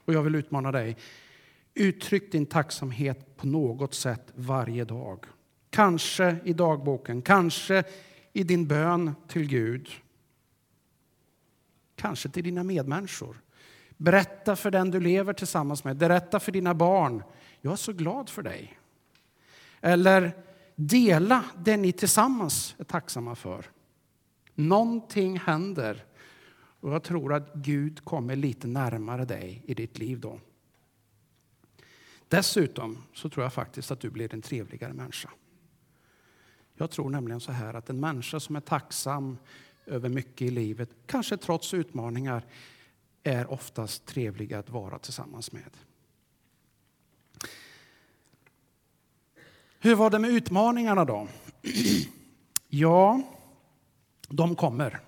Och 0.05 0.13
jag 0.13 0.23
vill 0.23 0.35
utmana 0.35 0.71
dig. 0.71 0.97
Uttryck 1.73 2.31
din 2.31 2.45
tacksamhet 2.45 3.37
på 3.37 3.47
något 3.47 3.93
sätt 3.93 4.31
varje 4.35 4.83
dag. 4.83 5.25
Kanske 5.69 6.35
i 6.43 6.53
dagboken, 6.53 7.21
kanske 7.21 7.83
i 8.33 8.43
din 8.43 8.67
bön 8.67 9.15
till 9.27 9.47
Gud. 9.47 9.89
Kanske 11.95 12.29
till 12.29 12.43
dina 12.43 12.63
medmänniskor. 12.63 13.41
Berätta 13.97 14.55
för 14.55 14.71
den 14.71 14.91
du 14.91 14.99
lever 14.99 15.33
tillsammans 15.33 15.83
med. 15.83 15.97
Berätta 15.97 16.39
för 16.39 16.51
dina 16.51 16.73
barn. 16.73 17.23
Jag 17.61 17.73
är 17.73 17.77
så 17.77 17.93
glad 17.93 18.29
för 18.29 18.41
dig. 18.41 18.79
Eller 19.81 20.31
dela 20.75 21.43
det 21.57 21.77
ni 21.77 21.91
tillsammans 21.91 22.75
är 22.77 22.83
tacksamma 22.83 23.35
för. 23.35 23.65
Någonting 24.55 25.39
händer 25.39 26.05
och 26.85 26.93
jag 26.93 27.03
tror 27.03 27.33
att 27.33 27.53
Gud 27.53 28.05
kommer 28.05 28.35
lite 28.35 28.67
närmare 28.67 29.25
dig 29.25 29.63
i 29.65 29.73
ditt 29.73 29.97
liv 29.97 30.19
då. 30.19 30.39
Dessutom 32.27 33.03
så 33.13 33.29
tror 33.29 33.45
jag 33.45 33.53
faktiskt 33.53 33.91
att 33.91 33.99
du 33.99 34.09
blir 34.09 34.33
en 34.33 34.41
trevligare 34.41 34.93
människa. 34.93 35.29
Jag 36.75 36.91
tror 36.91 37.09
nämligen 37.09 37.39
så 37.39 37.51
här 37.51 37.73
att 37.73 37.89
en 37.89 37.99
människa 37.99 38.39
som 38.39 38.55
är 38.55 38.59
tacksam 38.59 39.37
över 39.85 40.09
mycket 40.09 40.41
i 40.41 40.49
livet, 40.49 40.89
kanske 41.05 41.37
trots 41.37 41.73
utmaningar, 41.73 42.45
är 43.23 43.51
oftast 43.51 44.05
trevlig 44.05 44.53
att 44.53 44.69
vara 44.69 44.99
tillsammans 44.99 45.51
med. 45.51 45.77
Hur 49.79 49.95
var 49.95 50.09
det 50.09 50.19
med 50.19 50.29
utmaningarna 50.29 51.05
då? 51.05 51.27
Ja, 52.67 53.21
de 54.27 54.55
kommer. 54.55 55.04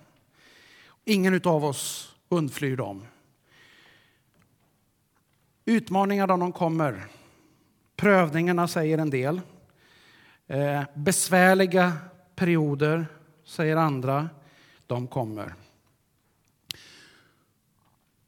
Ingen 1.10 1.42
av 1.44 1.66
oss 1.66 2.16
undflyr 2.30 2.78
dem. 2.78 3.06
Utmaningarna 5.66 6.38
de 6.38 6.52
kommer. 6.52 7.08
Prövningarna 7.96 8.68
säger 8.68 8.98
en 8.98 9.10
del. 9.10 9.42
Eh, 10.48 10.84
besvärliga 10.96 11.94
perioder 12.36 13.06
säger 13.44 13.78
andra. 13.78 14.30
De 14.88 15.08
kommer. 15.08 15.54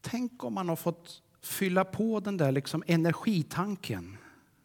Tänk 0.02 0.44
om 0.44 0.54
man 0.54 0.70
har 0.70 0.76
fått 0.76 1.22
fylla 1.42 1.86
på 1.86 2.20
den 2.20 2.38
där 2.38 2.52
liksom 2.52 2.84
energitanken 2.88 4.18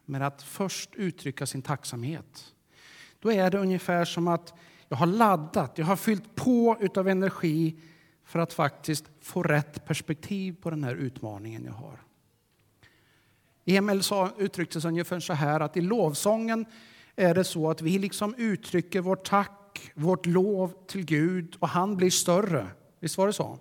med 0.04 0.22
att 0.22 0.42
först 0.42 0.94
uttrycka 0.94 1.46
sin 1.46 1.62
tacksamhet. 1.62 2.54
Då 3.18 3.32
är 3.32 3.50
det 3.50 3.58
ungefär 3.58 4.04
som 4.04 4.28
att 4.28 4.54
jag 4.88 4.96
har 4.96 5.06
laddat, 5.06 5.78
jag 5.78 5.86
har 5.86 5.96
fyllt 5.96 6.34
på 6.34 6.76
utav 6.80 7.08
energi 7.08 7.76
för 8.24 8.38
att 8.38 8.52
faktiskt 8.52 9.04
få 9.20 9.42
rätt 9.42 9.84
perspektiv 9.84 10.56
på 10.62 10.70
den 10.70 10.84
här 10.84 10.94
utmaningen 10.94 11.64
jag 11.64 11.72
har. 11.72 12.00
Emil 13.64 14.02
sa, 14.02 14.30
uttryckte 14.38 14.80
sig 14.80 14.88
ungefär 14.88 15.20
så 15.20 15.32
här 15.32 15.60
att 15.60 15.76
i 15.76 15.80
lovsången 15.80 16.66
är 17.16 17.34
det 17.34 17.44
så 17.44 17.70
att 17.70 17.82
vi 17.82 17.98
liksom 17.98 18.34
uttrycker 18.34 19.00
vårt 19.00 19.28
tack, 19.28 19.92
vårt 19.94 20.26
lov 20.26 20.72
till 20.86 21.04
Gud 21.04 21.56
och 21.58 21.68
han 21.68 21.96
blir 21.96 22.10
större. 22.10 22.66
Visst 23.00 23.18
var 23.18 23.26
det 23.26 23.32
så? 23.32 23.58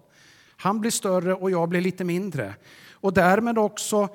Han 0.58 0.82
blir 0.82 0.92
större 0.92 1.34
och 1.34 1.52
jag 1.52 1.70
blir 1.70 1.82
lite 1.82 2.04
mindre. 2.04 2.56
Och 2.92 3.14
därmed 3.14 3.58
också, 3.58 4.08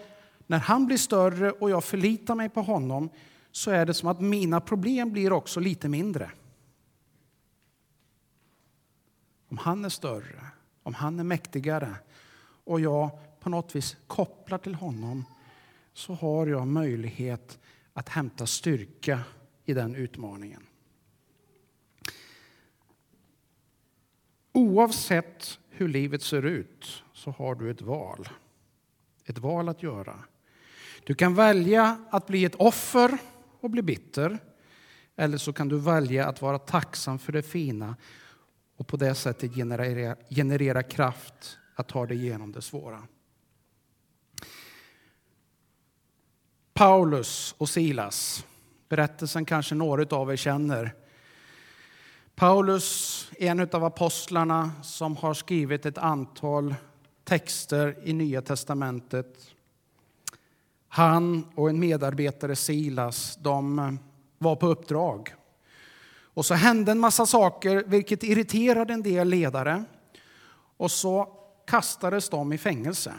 när 0.47 0.59
han 0.59 0.87
blir 0.87 0.97
större 0.97 1.50
och 1.50 1.71
jag 1.71 1.85
förlitar 1.85 2.35
mig 2.35 2.49
på 2.49 2.62
honom 2.62 3.11
så 3.52 3.71
är 3.71 3.87
det 3.87 3.95
som 3.95 4.09
att 4.09 4.21
mina 4.21 4.61
problem 4.61 5.12
blir 5.12 5.33
också 5.33 5.61
lite 5.61 5.88
mindre. 5.88 6.31
Om 9.49 9.59
han 9.59 9.85
är 9.85 9.88
större, 9.88 10.47
om 10.83 10.95
han 10.95 11.21
är 11.21 11.25
mäktigare 11.25 11.95
och 12.64 12.81
jag 12.81 13.11
på 13.40 13.50
något 13.50 13.76
vis 13.76 13.97
kopplar 14.07 14.59
till 14.59 14.75
honom 14.75 15.25
så 15.93 16.14
har 16.14 16.47
jag 16.47 16.67
möjlighet 16.67 17.59
att 17.93 18.09
hämta 18.09 18.47
styrka 18.47 19.21
i 19.64 19.75
den 19.75 19.95
utmaningen. 19.95 20.62
Oavsett 24.52 25.59
hur 25.69 25.88
livet 25.88 26.23
ser 26.23 26.43
ut 26.43 27.02
så 27.12 27.31
har 27.31 27.55
du 27.55 27.71
ett 27.71 27.83
val. 27.83 28.28
Ett 29.25 29.38
val 29.38 29.69
att 29.69 29.83
göra. 29.83 30.25
Du 31.05 31.14
kan 31.14 31.35
välja 31.35 32.05
att 32.11 32.26
bli 32.26 32.45
ett 32.45 32.55
offer 32.55 33.19
och 33.61 33.71
bli 33.71 33.83
bitter. 33.83 34.38
Eller 35.17 35.38
så 35.38 35.52
kan 35.52 35.69
du 35.69 35.78
välja 35.78 36.26
att 36.26 36.43
vara 36.43 36.59
tacksam 36.59 37.19
för 37.19 37.33
det 37.33 37.43
fina 37.43 37.97
och 38.78 38.87
på 38.87 38.97
det 38.97 39.14
sättet 39.14 39.54
generera, 39.54 40.16
generera 40.30 40.82
kraft 40.82 41.58
att 41.75 41.88
ta 41.88 42.06
dig 42.06 42.16
igenom 42.16 42.52
det 42.52 42.62
svåra. 42.62 43.02
Paulus 46.75 47.54
och 47.58 47.68
Silas. 47.68 48.47
Berättelsen 48.88 49.44
kanske 49.44 49.75
några 49.75 50.16
av 50.16 50.32
er 50.32 50.37
känner. 50.37 50.94
Paulus 52.35 53.30
är 53.38 53.50
en 53.50 53.68
av 53.73 53.85
apostlarna 53.85 54.70
som 54.82 55.16
har 55.16 55.35
skrivit 55.35 55.87
ett 55.87 55.99
antal 55.99 56.75
texter 57.25 57.97
i 58.04 58.12
Nya 58.12 58.42
testamentet. 58.42 59.50
Han 60.88 61.47
och 61.54 61.68
en 61.68 61.80
medarbetare, 61.80 62.56
Silas, 62.56 63.37
de 63.37 63.99
var 64.38 64.56
på 64.56 64.66
uppdrag. 64.66 65.35
Och 66.38 66.47
så 66.47 66.54
hände 66.54 66.92
en 66.92 66.99
massa 66.99 67.26
saker, 67.26 67.85
vilket 67.87 68.23
irriterade 68.23 68.95
en 68.95 69.02
del 69.02 69.28
ledare. 69.28 69.84
Och 70.76 70.91
så 70.91 71.28
kastades 71.67 72.28
de 72.28 72.52
i 72.52 72.58
fängelse. 72.58 73.12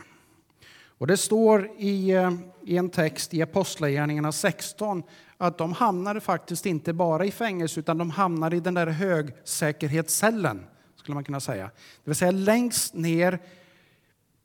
Och 0.98 1.08
det 1.08 1.18
står 1.18 1.70
i, 1.78 2.12
eh, 2.12 2.32
i 2.64 2.78
en 2.78 2.90
text 2.90 3.34
i 3.34 3.42
Apostlagärningarna 3.42 4.32
16 4.32 5.04
att 5.38 5.58
de 5.58 5.74
hamnade 5.74 6.22
faktiskt 6.22 6.66
inte 6.66 6.94
bara 6.94 7.26
i 7.26 7.32
fängelse 7.32 7.80
utan 7.80 7.98
de 7.98 8.10
hamnade 8.10 8.56
i 8.56 8.60
den 8.60 8.74
där 8.74 8.88
högsäkerhetscellen, 8.88 10.66
skulle 10.96 11.16
man 11.16 11.24
kunna 11.24 11.40
säga. 11.40 11.66
Det 11.66 12.10
vill 12.10 12.16
säga 12.16 12.32
längst 12.32 12.94
ner, 12.94 13.40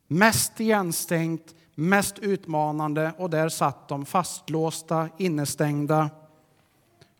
mest 0.06 0.60
igenstängt, 0.60 1.54
mest 1.74 2.18
utmanande 2.18 3.12
och 3.18 3.30
där 3.30 3.48
satt 3.48 3.88
de 3.88 4.06
fastlåsta, 4.06 5.08
innestängda 5.18 6.10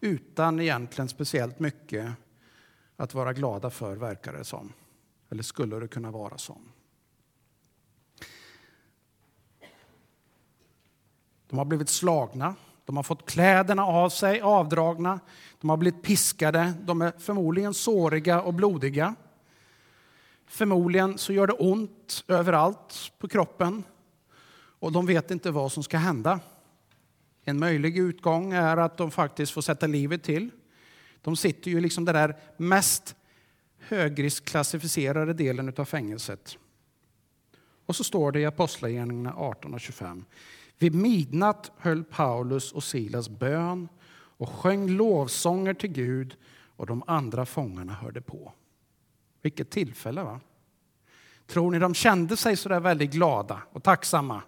utan 0.05 0.61
egentligen 0.61 1.09
speciellt 1.09 1.59
mycket 1.59 2.13
att 2.97 3.15
vara 3.15 3.33
glada 3.33 3.71
för, 3.71 3.97
verkar 3.97 4.33
det 4.33 4.45
som. 4.45 4.73
Eller 5.31 5.43
skulle 5.43 5.81
det 5.81 5.89
kunna 5.89 6.11
vara 6.11 6.39
som. 6.39 6.69
De 11.49 11.59
har 11.59 11.65
blivit 11.65 11.89
slagna, 11.89 12.55
de 12.85 12.97
har 12.97 13.03
fått 13.03 13.31
kläderna 13.31 13.85
av 13.87 14.09
sig 14.09 14.41
avdragna, 14.41 15.21
de 15.61 15.71
har 15.71 15.77
blivit 15.77 16.03
piskade, 16.03 16.73
de 16.83 17.03
är 17.03 17.13
förmodligen 17.19 17.75
såriga 17.75 18.43
och 18.43 18.55
blodiga. 18.55 19.15
Förmodligen 20.47 21.19
så 21.19 21.33
gör 21.33 21.47
det 21.47 21.53
ont 21.53 22.25
överallt 22.29 23.13
på 23.19 23.29
kroppen 23.29 23.85
och 24.79 24.93
de 24.93 25.07
vet 25.07 25.31
inte 25.31 25.51
vad 25.51 25.73
som 25.73 25.83
ska 25.83 25.99
hända. 25.99 26.41
En 27.45 27.59
möjlig 27.59 27.99
utgång 27.99 28.53
är 28.53 28.77
att 28.77 28.97
de 28.97 29.11
faktiskt 29.11 29.53
får 29.53 29.63
sätta 29.63 29.87
livet 29.87 30.23
till. 30.23 30.51
De 31.21 31.37
sitter 31.37 31.71
ju 31.71 31.81
liksom 31.81 32.05
den 32.05 32.15
där 32.15 32.37
mest 32.57 33.17
högriskklassificerade 33.79 35.33
delen 35.33 35.75
av 35.77 35.85
fängelset. 35.85 36.59
Och 37.87 37.97
så 37.97 38.05
står 38.05 38.33
det 38.33 38.41
i 38.41 38.47
Apostlagärningarna 38.47 39.35
18 39.37 39.75
och 39.75 39.81
25. 39.81 40.25
Vid 40.79 40.95
midnatt 40.95 41.71
höll 41.79 42.05
Paulus 42.05 42.73
och 42.73 42.85
Silas 42.85 43.29
bön 43.29 43.89
och 44.37 44.49
sjöng 44.49 44.89
lovsånger 44.89 45.75
till 45.75 45.93
Gud 45.93 46.37
och 46.77 46.87
de 46.87 47.03
andra 47.07 47.47
fångarna 47.47 47.93
hörde 47.93 48.21
på. 48.21 48.53
Vilket 49.43 49.71
tillfälle, 49.71 50.23
va? 50.23 50.41
Tror 51.47 51.71
ni 51.71 51.79
de 51.79 51.95
kände 51.95 52.37
sig 52.37 52.57
så 52.57 52.69
där 52.69 52.81
väldigt 52.81 53.11
glada 53.11 53.63
och 53.73 53.83
tacksamma? 53.83 54.43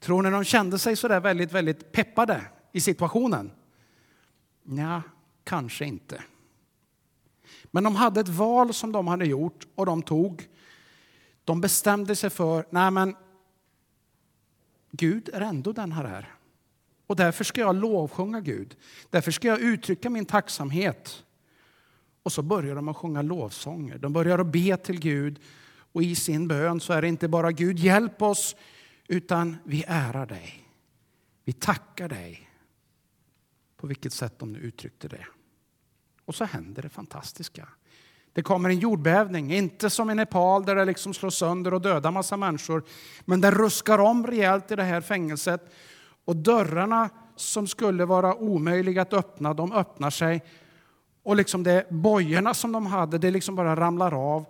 Tror 0.00 0.22
ni 0.22 0.30
de 0.30 0.44
kände 0.44 0.78
sig 0.78 0.96
så 0.96 1.08
där 1.08 1.20
väldigt, 1.20 1.52
väldigt 1.52 1.92
peppade 1.92 2.44
i 2.72 2.80
situationen? 2.80 3.50
Ja, 4.64 5.02
kanske 5.44 5.84
inte. 5.84 6.22
Men 7.70 7.84
de 7.84 7.96
hade 7.96 8.20
ett 8.20 8.28
val 8.28 8.74
som 8.74 8.92
de 8.92 9.06
hade 9.06 9.26
gjort 9.26 9.66
och 9.74 9.86
de 9.86 10.02
tog. 10.02 10.48
De 11.44 11.60
bestämde 11.60 12.16
sig 12.16 12.30
för, 12.30 12.66
nej 12.70 12.90
men 12.90 13.16
Gud 14.90 15.30
är 15.32 15.40
ändå 15.40 15.72
den 15.72 15.92
här 15.92 16.04
är. 16.04 16.34
Och 17.06 17.16
därför 17.16 17.44
ska 17.44 17.60
jag 17.60 17.76
lovsjunga 17.76 18.40
Gud. 18.40 18.76
Därför 19.10 19.30
ska 19.30 19.48
jag 19.48 19.60
uttrycka 19.60 20.10
min 20.10 20.26
tacksamhet. 20.26 21.24
Och 22.22 22.32
så 22.32 22.42
börjar 22.42 22.74
de 22.74 22.88
att 22.88 22.96
sjunga 22.96 23.22
lovsånger. 23.22 23.98
De 23.98 24.12
börjar 24.12 24.38
att 24.38 24.46
be 24.46 24.76
till 24.76 25.00
Gud. 25.00 25.40
Och 25.92 26.02
i 26.02 26.14
sin 26.14 26.48
bön 26.48 26.80
så 26.80 26.92
är 26.92 27.02
det 27.02 27.08
inte 27.08 27.28
bara 27.28 27.52
Gud 27.52 27.78
hjälp 27.78 28.22
oss, 28.22 28.56
utan 29.08 29.56
vi 29.64 29.84
ärar 29.86 30.26
dig. 30.26 30.68
Vi 31.44 31.52
tackar 31.52 32.08
dig. 32.08 32.50
På 33.76 33.86
vilket 33.86 34.12
sätt 34.12 34.38
de 34.38 34.52
nu 34.52 34.58
uttryckte 34.58 35.08
det. 35.08 35.26
Och 36.24 36.34
så 36.34 36.44
händer 36.44 36.82
det 36.82 36.88
fantastiska. 36.88 37.68
Det 38.32 38.42
kommer 38.42 38.68
en 38.68 38.78
jordbävning, 38.78 39.54
inte 39.54 39.90
som 39.90 40.10
i 40.10 40.14
Nepal 40.14 40.64
där 40.64 40.74
det 40.74 40.84
liksom 40.84 41.14
slår 41.14 41.30
sönder 41.30 41.74
och 41.74 41.80
dödar 41.80 42.10
massa 42.10 42.36
människor. 42.36 42.82
Men 43.24 43.40
det 43.40 43.50
ruskar 43.50 43.98
om 43.98 44.26
rejält 44.26 44.70
i 44.70 44.76
det 44.76 44.82
här 44.82 45.00
fängelset. 45.00 45.72
Och 46.24 46.36
dörrarna 46.36 47.10
som 47.36 47.66
skulle 47.66 48.04
vara 48.04 48.34
omöjliga 48.34 49.02
att 49.02 49.12
öppna, 49.12 49.54
de 49.54 49.72
öppnar 49.72 50.10
sig. 50.10 50.44
Och 51.22 51.36
liksom 51.36 51.62
det 51.62 51.90
bojorna 51.90 52.54
som 52.54 52.72
de 52.72 52.86
hade, 52.86 53.18
det 53.18 53.30
liksom 53.30 53.54
bara 53.56 53.76
ramlar 53.76 54.34
av. 54.34 54.46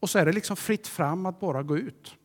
Och 0.00 0.10
så 0.10 0.18
är 0.18 0.26
det 0.26 0.32
liksom 0.32 0.56
fritt 0.56 0.86
fram 0.86 1.26
att 1.26 1.40
bara 1.40 1.62
gå 1.62 1.76
ut. 1.76 2.16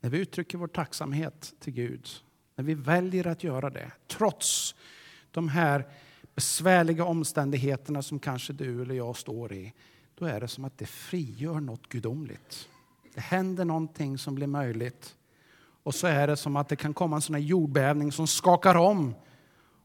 När 0.00 0.10
vi 0.10 0.18
uttrycker 0.18 0.58
vår 0.58 0.66
tacksamhet 0.66 1.54
till 1.60 1.72
Gud, 1.72 2.08
när 2.54 2.64
vi 2.64 2.74
väljer 2.74 3.26
att 3.26 3.44
göra 3.44 3.70
det, 3.70 3.92
trots 4.06 4.74
de 5.30 5.48
här 5.48 5.88
besvärliga 6.34 7.04
omständigheterna 7.04 8.02
som 8.02 8.18
kanske 8.18 8.52
du 8.52 8.82
eller 8.82 8.94
jag 8.94 9.16
står 9.16 9.52
i, 9.52 9.72
då 10.14 10.24
är 10.24 10.40
det 10.40 10.48
som 10.48 10.64
att 10.64 10.78
det 10.78 10.86
frigör 10.86 11.60
något 11.60 11.88
gudomligt. 11.88 12.68
Det 13.14 13.20
händer 13.20 13.64
någonting 13.64 14.18
som 14.18 14.34
blir 14.34 14.46
möjligt. 14.46 15.16
Och 15.82 15.94
så 15.94 16.06
är 16.06 16.26
det 16.26 16.36
som 16.36 16.56
att 16.56 16.68
det 16.68 16.76
kan 16.76 16.94
komma 16.94 17.16
en 17.16 17.22
sån 17.22 17.34
här 17.34 17.42
jordbävning 17.42 18.12
som 18.12 18.26
skakar 18.26 18.74
om 18.74 19.14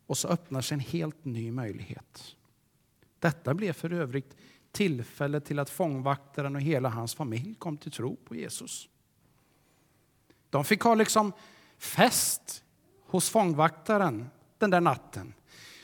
och 0.08 0.18
så 0.18 0.28
öppnar 0.28 0.62
sig 0.62 0.76
en 0.76 0.80
helt 0.80 1.26
ny 1.26 1.52
möjlighet. 1.52 2.36
Detta 3.20 3.54
blev 3.54 3.74
för 3.74 3.94
övrigt 3.94 4.36
tillfälle 4.72 5.40
till 5.40 5.60
att 5.60 5.70
fångvaktaren 5.70 6.56
och 6.56 6.62
hela 6.62 6.90
hans 6.90 7.16
familj 7.16 7.56
kom 7.56 7.78
till 7.78 7.92
tro 7.92 8.16
på 8.16 8.36
Jesus. 8.36 8.90
De 10.54 10.66
fick 10.66 10.82
ha 10.82 10.96
liksom 10.96 11.34
fest 11.78 12.64
hos 13.06 13.30
fångvaktaren 13.30 14.30
den 14.58 14.70
där 14.70 14.82
natten. 14.82 15.34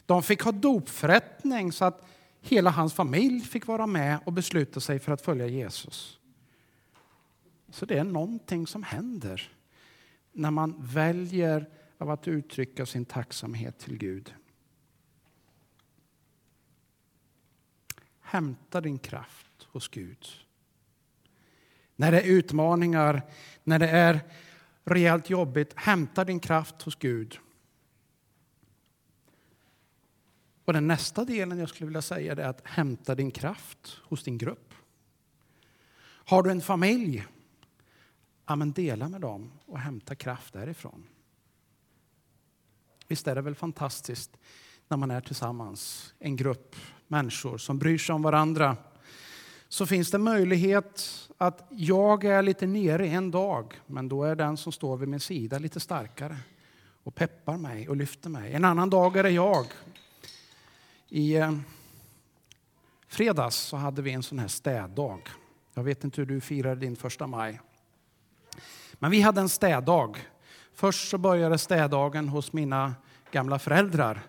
De 0.05 0.23
fick 0.23 0.41
ha 0.41 0.51
dopförrättning 0.51 1.71
så 1.71 1.85
att 1.85 2.05
hela 2.41 2.69
hans 2.69 2.93
familj 2.93 3.41
fick 3.41 3.67
vara 3.67 3.87
med 3.87 4.19
och 4.25 4.33
besluta 4.33 4.79
sig 4.79 4.99
för 4.99 5.11
att 5.11 5.21
följa 5.21 5.47
Jesus. 5.47 6.19
Så 7.69 7.85
det 7.85 7.97
är 7.97 8.03
någonting 8.03 8.67
som 8.67 8.83
händer 8.83 9.51
när 10.31 10.51
man 10.51 10.75
väljer 10.79 11.69
av 11.97 12.09
att 12.09 12.27
uttrycka 12.27 12.85
sin 12.85 13.05
tacksamhet 13.05 13.79
till 13.79 13.97
Gud. 13.97 14.33
Hämta 18.21 18.81
din 18.81 18.99
kraft 18.99 19.63
hos 19.63 19.87
Gud. 19.87 20.27
När 21.95 22.11
det 22.11 22.21
är 22.21 22.27
utmaningar, 22.27 23.21
när 23.63 23.79
det 23.79 23.89
är 23.89 24.19
rejält 24.83 25.29
jobbigt, 25.29 25.73
hämta 25.75 26.25
din 26.25 26.39
kraft 26.39 26.81
hos 26.81 26.95
Gud. 26.95 27.39
Och 30.65 30.73
den 30.73 30.87
nästa 30.87 31.25
delen 31.25 31.59
jag 31.59 31.69
skulle 31.69 31.87
vilja 31.87 32.01
säga 32.01 32.31
är 32.31 32.37
att 32.37 32.61
hämta 32.63 33.15
din 33.15 33.31
kraft 33.31 33.97
hos 34.03 34.23
din 34.23 34.37
grupp. 34.37 34.73
Har 36.01 36.43
du 36.43 36.51
en 36.51 36.61
familj, 36.61 37.25
ja, 38.45 38.55
men 38.55 38.71
dela 38.71 39.09
med 39.09 39.21
dem 39.21 39.51
och 39.65 39.79
hämta 39.79 40.15
kraft 40.15 40.53
därifrån. 40.53 41.03
Visst 43.07 43.27
är 43.27 43.35
det 43.35 43.41
väl 43.41 43.55
fantastiskt 43.55 44.37
när 44.87 44.97
man 44.97 45.11
är 45.11 45.21
tillsammans, 45.21 46.13
en 46.19 46.35
grupp 46.35 46.75
människor 47.07 47.57
som 47.57 47.79
bryr 47.79 47.97
sig 47.97 48.15
om 48.15 48.21
varandra. 48.21 48.77
Så 49.71 49.85
finns 49.85 50.11
det 50.11 50.17
möjlighet 50.17 51.09
att 51.37 51.67
jag 51.69 52.23
är 52.23 52.41
lite 52.41 52.67
nere 52.67 53.07
en 53.07 53.31
dag, 53.31 53.81
men 53.85 54.09
då 54.09 54.23
är 54.23 54.35
den 54.35 54.57
som 54.57 54.71
står 54.71 54.97
vid 54.97 55.07
min 55.07 55.19
sida 55.19 55.59
lite 55.59 55.79
starkare 55.79 56.37
och 57.03 57.15
peppar 57.15 57.57
mig 57.57 57.89
och 57.89 57.95
lyfter 57.95 58.29
mig. 58.29 58.53
En 58.53 58.65
annan 58.65 58.89
dag 58.89 59.17
är 59.17 59.23
det 59.23 59.29
jag. 59.29 59.65
I 61.09 61.35
eh, 61.35 61.51
fredags 63.07 63.55
så 63.55 63.77
hade 63.77 64.01
vi 64.01 64.11
en 64.11 64.23
sån 64.23 64.39
här 64.39 64.47
städdag. 64.47 65.29
Jag 65.73 65.83
vet 65.83 66.03
inte 66.03 66.21
hur 66.21 66.25
du 66.25 66.41
firade 66.41 66.81
din 66.81 66.95
första 66.95 67.27
maj. 67.27 67.61
Men 68.93 69.11
vi 69.11 69.21
hade 69.21 69.41
en 69.41 69.49
städdag. 69.49 70.17
Först 70.73 71.09
så 71.09 71.17
började 71.17 71.57
städdagen 71.57 72.29
hos 72.29 72.53
mina 72.53 72.95
gamla 73.31 73.59
föräldrar. 73.59 74.21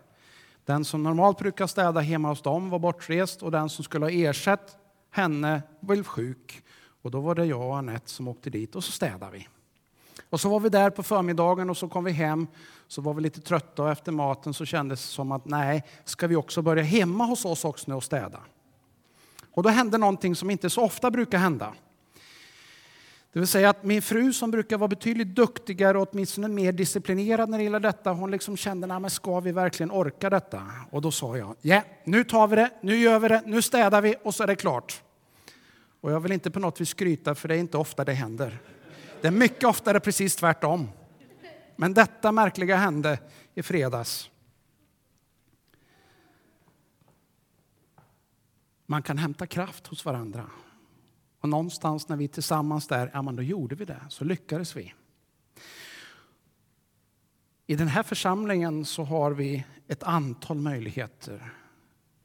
Den 0.65 0.85
som 0.85 1.03
normalt 1.03 1.39
brukar 1.39 1.67
städa 1.67 2.01
hemma 2.01 2.29
hos 2.29 2.43
dem 2.43 2.71
var 2.71 2.79
bortrest 2.79 3.43
och 3.43 3.51
den 3.51 3.69
som 3.69 3.85
skulle 3.85 4.05
ha 4.05 4.11
ersatt 4.11 4.80
henne 5.11 5.63
blev 5.81 6.05
sjuk. 6.05 6.63
Och 7.03 7.11
då 7.11 7.21
var 7.21 7.35
det 7.35 7.45
jag 7.45 7.69
och 7.69 7.77
Anette 7.77 8.11
som 8.11 8.29
åkte 8.29 8.51
dit 8.51 8.77
och 8.77 8.85
så 8.85 8.93
städade 8.93 9.33
vi. 9.33 9.49
Och 10.31 10.41
så 10.41 10.49
var 10.49 10.61
vi 10.61 10.69
där 10.69 10.91
på 10.91 11.03
förmiddagen 11.03 11.71
och 11.71 11.77
så 11.77 11.89
kom 11.89 12.05
vi 12.05 12.13
hem. 12.13 12.47
Så 12.89 13.03
var 13.03 13.15
vi 13.15 13.23
lite 13.23 13.41
trötta 13.41 13.83
och 13.83 13.91
efter 13.91 14.13
maten 14.13 14.55
så 14.55 14.65
kändes 14.65 15.03
det 15.03 15.13
som 15.13 15.33
att 15.33 15.45
nej, 15.45 15.85
ska 16.05 16.27
vi 16.27 16.37
också 16.37 16.63
börja 16.63 16.83
hemma 16.83 17.25
hos 17.25 17.45
oss 17.45 17.65
också 17.65 17.85
nu 17.91 17.95
och 17.95 18.05
städa? 18.05 18.41
Och 19.53 19.63
då 19.63 19.69
hände 19.69 19.99
någonting 19.99 20.37
som 20.37 20.51
inte 20.51 20.71
så 20.71 20.83
ofta 20.83 21.11
brukar 21.11 21.39
hända. 21.39 21.75
Det 23.33 23.39
vill 23.39 23.49
säga 23.49 23.71
att 23.71 23.85
min 23.85 24.03
fru 24.03 24.33
som 24.33 24.51
brukar 24.51 24.79
vara 24.79 24.89
betydligt 24.89 25.35
duktigare 25.35 25.99
och 25.99 26.09
åtminstone 26.13 26.49
mer 26.49 26.73
disciplinerad 26.73 27.49
när 27.49 27.59
det 27.59 27.65
gäller 27.65 27.81
detta, 27.81 28.13
hon 28.13 28.31
liksom 28.31 28.57
kände, 28.57 28.87
nej 28.87 29.01
men 29.01 29.11
ska 29.11 29.41
vi 29.41 29.53
verkligen 29.53 29.91
orka 29.91 30.31
detta? 30.31 30.67
Och 30.91 31.03
då 31.03 31.11
sa 31.11 31.37
jag, 31.37 31.57
ja, 31.61 31.83
nu 32.05 32.25
tar 32.25 32.49
vi 32.49 32.57
det, 32.57 32.71
nu 32.83 32.97
gör 32.97 33.19
vi 33.19 33.29
det, 33.29 33.43
nu 33.47 33.63
städar 33.63 34.03
vi 34.03 34.15
och 34.23 34.35
så 34.35 34.43
är 34.43 34.47
det 34.47 34.57
klart. 34.57 35.03
Och 36.01 36.13
jag 36.13 36.21
vill 36.21 36.33
inte 36.33 36.51
på 36.51 36.61
något 36.61 36.81
vis 36.81 36.89
skryta, 36.89 37.35
för 37.35 37.49
det 37.49 37.55
är 37.55 37.59
inte 37.59 37.79
ofta 37.79 38.05
det 38.05 38.13
händer. 38.13 38.59
Det 39.21 39.27
är 39.27 39.33
mycket 39.33 39.65
oftare 39.65 40.01
precis 40.01 40.37
tvärtom. 40.37 40.89
Men 41.77 41.95
detta 41.95 42.33
märkliga 42.33 42.77
hände 42.77 43.19
i 43.55 43.63
fredags. 43.63 44.31
Man 48.87 49.03
kan 49.03 49.19
hämta 49.19 49.47
kraft 49.47 49.87
hos 49.87 50.05
varandra. 50.05 50.51
Och 51.41 51.49
någonstans 51.49 52.09
när 52.09 52.17
vi 52.17 52.29
tillsammans 52.29 52.87
där, 52.87 53.11
ja 53.15 53.23
men 53.23 53.37
då 53.37 53.43
gjorde 53.43 53.75
vi 53.75 53.85
det, 53.85 54.01
så 54.09 54.25
lyckades 54.25 54.77
vi. 54.77 54.95
I 57.67 57.77
den 57.77 57.89
här 57.89 58.03
församlingen 58.03 58.85
så 58.85 59.05
har 59.05 59.31
vi 59.31 59.65
ett 59.89 60.03
antal 60.03 60.57
möjligheter. 60.57 61.53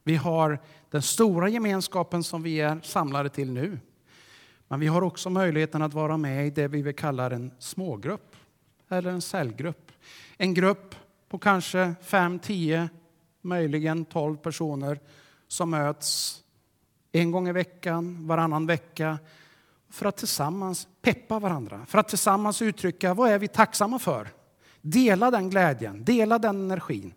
Vi 0.04 0.16
har 0.16 0.60
den 0.90 1.02
stora 1.02 1.50
gemenskapen 1.50 2.24
som 2.24 2.44
vi 2.44 2.62
är 2.62 2.80
samlade 2.84 3.30
till 3.30 3.52
nu. 3.52 3.80
Men 4.68 4.80
vi 4.80 4.88
har 4.88 5.02
också 5.02 5.30
möjligheten 5.30 5.82
att 5.82 5.94
vara 5.94 6.18
med 6.18 6.48
i 6.48 6.50
det 6.50 6.68
vi 6.68 6.82
vill 6.82 6.96
kalla 6.96 7.32
en 7.32 7.52
smågrupp 7.60 8.36
eller 8.90 9.12
en 9.12 9.22
cellgrupp. 9.22 9.92
En 10.38 10.54
grupp 10.54 10.96
på 11.30 11.38
kanske 11.38 11.96
5, 12.02 12.40
10, 12.40 12.90
möjligen 13.42 14.06
12 14.06 14.38
personer 14.38 15.00
som 15.48 15.70
möts 15.70 16.42
en 17.22 17.32
gång 17.32 17.48
i 17.48 17.52
veckan, 17.52 18.28
varannan 18.28 18.66
vecka 18.66 19.20
för 19.90 20.06
att 20.06 20.18
tillsammans 20.18 20.88
peppa 21.02 21.40
varandra, 21.40 21.86
för 21.86 21.98
att 21.98 22.08
tillsammans 22.08 22.62
uttrycka 22.62 23.14
vad 23.14 23.30
är 23.30 23.40
vi 23.40 23.48
tacksamma 23.48 24.00
för. 24.00 24.30
Dela 24.82 25.32
den 25.32 25.50
glädjen, 25.50 26.04
dela 26.04 26.40
den 26.40 26.62
energin. 26.62 27.14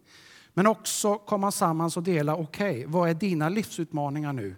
Men 0.54 0.66
också 0.66 1.18
komma 1.18 1.50
samman 1.50 1.90
och 1.96 2.02
dela, 2.02 2.36
okej, 2.36 2.70
okay, 2.70 2.86
vad 2.86 3.10
är 3.10 3.14
dina 3.14 3.48
livsutmaningar 3.48 4.32
nu? 4.32 4.56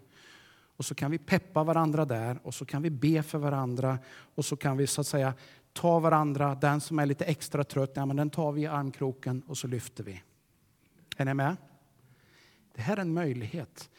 Och 0.77 0.85
så 0.85 0.95
kan 0.95 1.11
vi 1.11 1.19
peppa 1.19 1.65
varandra 1.65 2.05
där 2.05 2.39
och 2.43 2.55
så 2.55 2.65
kan 2.65 2.83
vi 2.83 2.91
be 2.91 3.23
för 3.23 3.39
varandra 3.39 3.99
och 4.35 4.45
så 4.45 4.57
kan 4.57 4.77
vi 4.77 4.87
så 4.87 5.01
att 5.01 5.07
säga 5.07 5.35
ta 5.73 5.99
varandra, 5.99 6.55
den 6.55 6.81
som 6.81 6.99
är 6.99 7.07
lite 7.07 7.25
extra 7.25 7.65
trött, 7.65 7.93
ja, 7.95 8.07
men 8.07 8.17
den 8.17 8.31
tar 8.31 8.53
vi 8.53 8.63
i 8.63 8.67
armkroken 8.67 9.43
och 9.47 9.59
så 9.59 9.67
lyfter 9.67 10.05
vi. 10.05 10.23
Är 11.17 11.25
ni 11.25 11.35
med? 11.35 11.57
Det 12.75 12.83
här 12.83 12.97
är 12.97 13.01
en 13.01 13.15
möjlighet, 13.15 13.91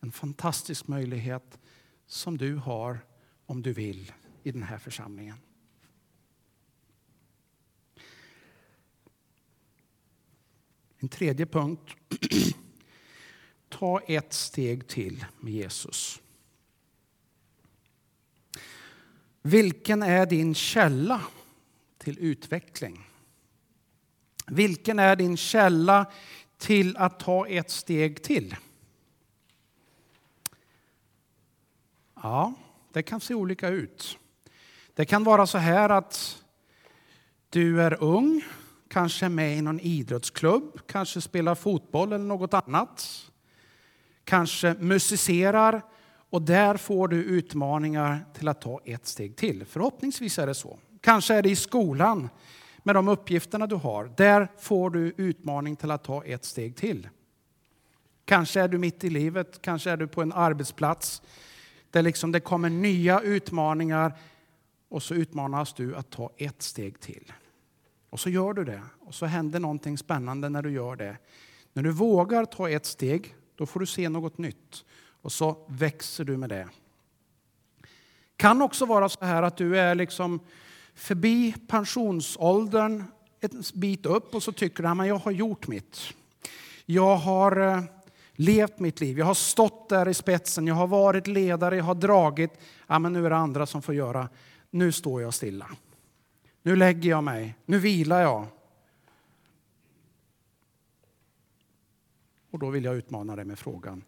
en 0.00 0.12
fantastisk 0.12 0.88
möjlighet 0.88 1.58
som 2.06 2.38
du 2.38 2.56
har 2.56 2.98
om 3.46 3.62
du 3.62 3.72
vill 3.72 4.12
i 4.42 4.52
den 4.52 4.62
här 4.62 4.78
församlingen. 4.78 5.36
En 10.98 11.08
tredje 11.08 11.46
punkt. 11.46 11.96
Ta 13.68 14.00
ett 14.00 14.32
steg 14.32 14.88
till 14.88 15.24
med 15.40 15.52
Jesus. 15.52 16.20
Vilken 19.42 20.02
är 20.02 20.26
din 20.26 20.54
källa 20.54 21.22
till 21.98 22.18
utveckling? 22.18 23.06
Vilken 24.46 24.98
är 24.98 25.16
din 25.16 25.36
källa 25.36 26.12
till 26.58 26.96
att 26.96 27.20
ta 27.20 27.46
ett 27.46 27.70
steg 27.70 28.22
till? 28.22 28.56
Ja, 32.22 32.52
det 32.92 33.02
kan 33.02 33.20
se 33.20 33.34
olika 33.34 33.68
ut. 33.68 34.18
Det 34.94 35.04
kan 35.04 35.24
vara 35.24 35.46
så 35.46 35.58
här 35.58 35.88
att 35.88 36.44
du 37.50 37.82
är 37.82 38.02
ung, 38.02 38.44
kanske 38.88 39.28
med 39.28 39.58
i 39.58 39.62
någon 39.62 39.80
idrottsklubb, 39.80 40.80
kanske 40.86 41.20
spelar 41.20 41.54
fotboll 41.54 42.12
eller 42.12 42.24
något 42.24 42.54
annat. 42.54 43.26
Kanske 44.24 44.74
musicerar 44.74 45.82
och 46.30 46.42
där 46.42 46.76
får 46.76 47.08
du 47.08 47.24
utmaningar 47.24 48.24
till 48.34 48.48
att 48.48 48.60
ta 48.60 48.80
ett 48.84 49.06
steg 49.06 49.36
till. 49.36 49.64
Förhoppningsvis 49.64 50.38
är 50.38 50.46
det 50.46 50.54
så. 50.54 50.78
Kanske 51.00 51.34
är 51.34 51.42
det 51.42 51.50
i 51.50 51.56
skolan 51.56 52.28
med 52.82 52.94
de 52.94 53.08
uppgifterna 53.08 53.66
du 53.66 53.76
har. 53.76 54.12
Där 54.16 54.48
får 54.58 54.90
du 54.90 55.14
utmaning 55.16 55.76
till 55.76 55.90
att 55.90 56.04
ta 56.04 56.24
ett 56.24 56.44
steg 56.44 56.76
till. 56.76 57.08
Kanske 58.24 58.60
är 58.60 58.68
du 58.68 58.78
mitt 58.78 59.04
i 59.04 59.10
livet, 59.10 59.62
kanske 59.62 59.90
är 59.90 59.96
du 59.96 60.08
på 60.08 60.22
en 60.22 60.32
arbetsplats 60.32 61.22
där 61.90 62.02
liksom 62.02 62.32
det 62.32 62.40
kommer 62.40 62.70
nya 62.70 63.20
utmaningar 63.20 64.12
och 64.88 65.02
så 65.02 65.14
utmanas 65.14 65.72
du 65.72 65.96
att 65.96 66.10
ta 66.10 66.30
ett 66.36 66.62
steg 66.62 67.00
till. 67.00 67.32
Och 68.10 68.20
så 68.20 68.30
gör 68.30 68.52
du 68.52 68.64
det 68.64 68.82
och 69.00 69.14
så 69.14 69.26
händer 69.26 69.60
någonting 69.60 69.98
spännande 69.98 70.48
när 70.48 70.62
du 70.62 70.70
gör 70.70 70.96
det. 70.96 71.16
När 71.72 71.82
du 71.82 71.90
vågar 71.90 72.44
ta 72.44 72.70
ett 72.70 72.86
steg, 72.86 73.34
då 73.56 73.66
får 73.66 73.80
du 73.80 73.86
se 73.86 74.08
något 74.08 74.38
nytt 74.38 74.84
och 75.22 75.32
så 75.32 75.66
växer 75.68 76.24
du 76.24 76.36
med 76.36 76.48
det. 76.48 76.68
kan 78.36 78.62
också 78.62 78.86
vara 78.86 79.08
så 79.08 79.24
här 79.24 79.42
att 79.42 79.56
du 79.56 79.78
är 79.78 79.94
liksom 79.94 80.40
förbi 80.94 81.54
pensionsåldern 81.68 83.04
en 83.40 83.62
bit 83.74 84.06
upp 84.06 84.34
och 84.34 84.42
så 84.42 84.52
tycker 84.52 84.82
du 84.82 84.88
att 84.88 85.06
jag 85.06 85.18
har 85.18 85.30
gjort 85.30 85.68
mitt. 85.68 86.00
Jag 86.86 87.16
har 87.16 87.60
eh, 87.60 87.82
levt 88.40 88.78
mitt 88.78 89.00
liv, 89.00 89.18
jag 89.18 89.26
har 89.26 89.34
stått 89.34 89.88
där 89.88 90.08
i 90.08 90.14
spetsen, 90.14 90.66
jag 90.66 90.74
har 90.74 90.86
varit 90.86 91.26
ledare, 91.26 91.76
jag 91.76 91.84
har 91.84 91.94
dragit. 91.94 92.50
Ja, 92.86 92.98
men 92.98 93.12
nu 93.12 93.26
är 93.26 93.30
det 93.30 93.36
andra 93.36 93.66
som 93.66 93.82
får 93.82 93.94
göra. 93.94 94.28
Nu 94.70 94.92
står 94.92 95.22
jag 95.22 95.34
stilla. 95.34 95.70
Nu 96.62 96.76
lägger 96.76 97.10
jag 97.10 97.24
mig, 97.24 97.54
nu 97.64 97.78
vilar 97.78 98.20
jag. 98.20 98.46
Och 102.50 102.58
då 102.58 102.70
vill 102.70 102.84
jag 102.84 102.96
utmana 102.96 103.36
dig 103.36 103.44
med 103.44 103.58
frågan, 103.58 104.04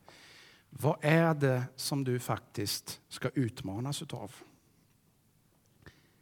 vad 0.71 0.97
är 1.01 1.35
det 1.35 1.63
som 1.77 2.05
du 2.05 2.19
faktiskt 2.19 3.01
ska 3.09 3.29
utmanas 3.35 4.03
utav? 4.03 4.35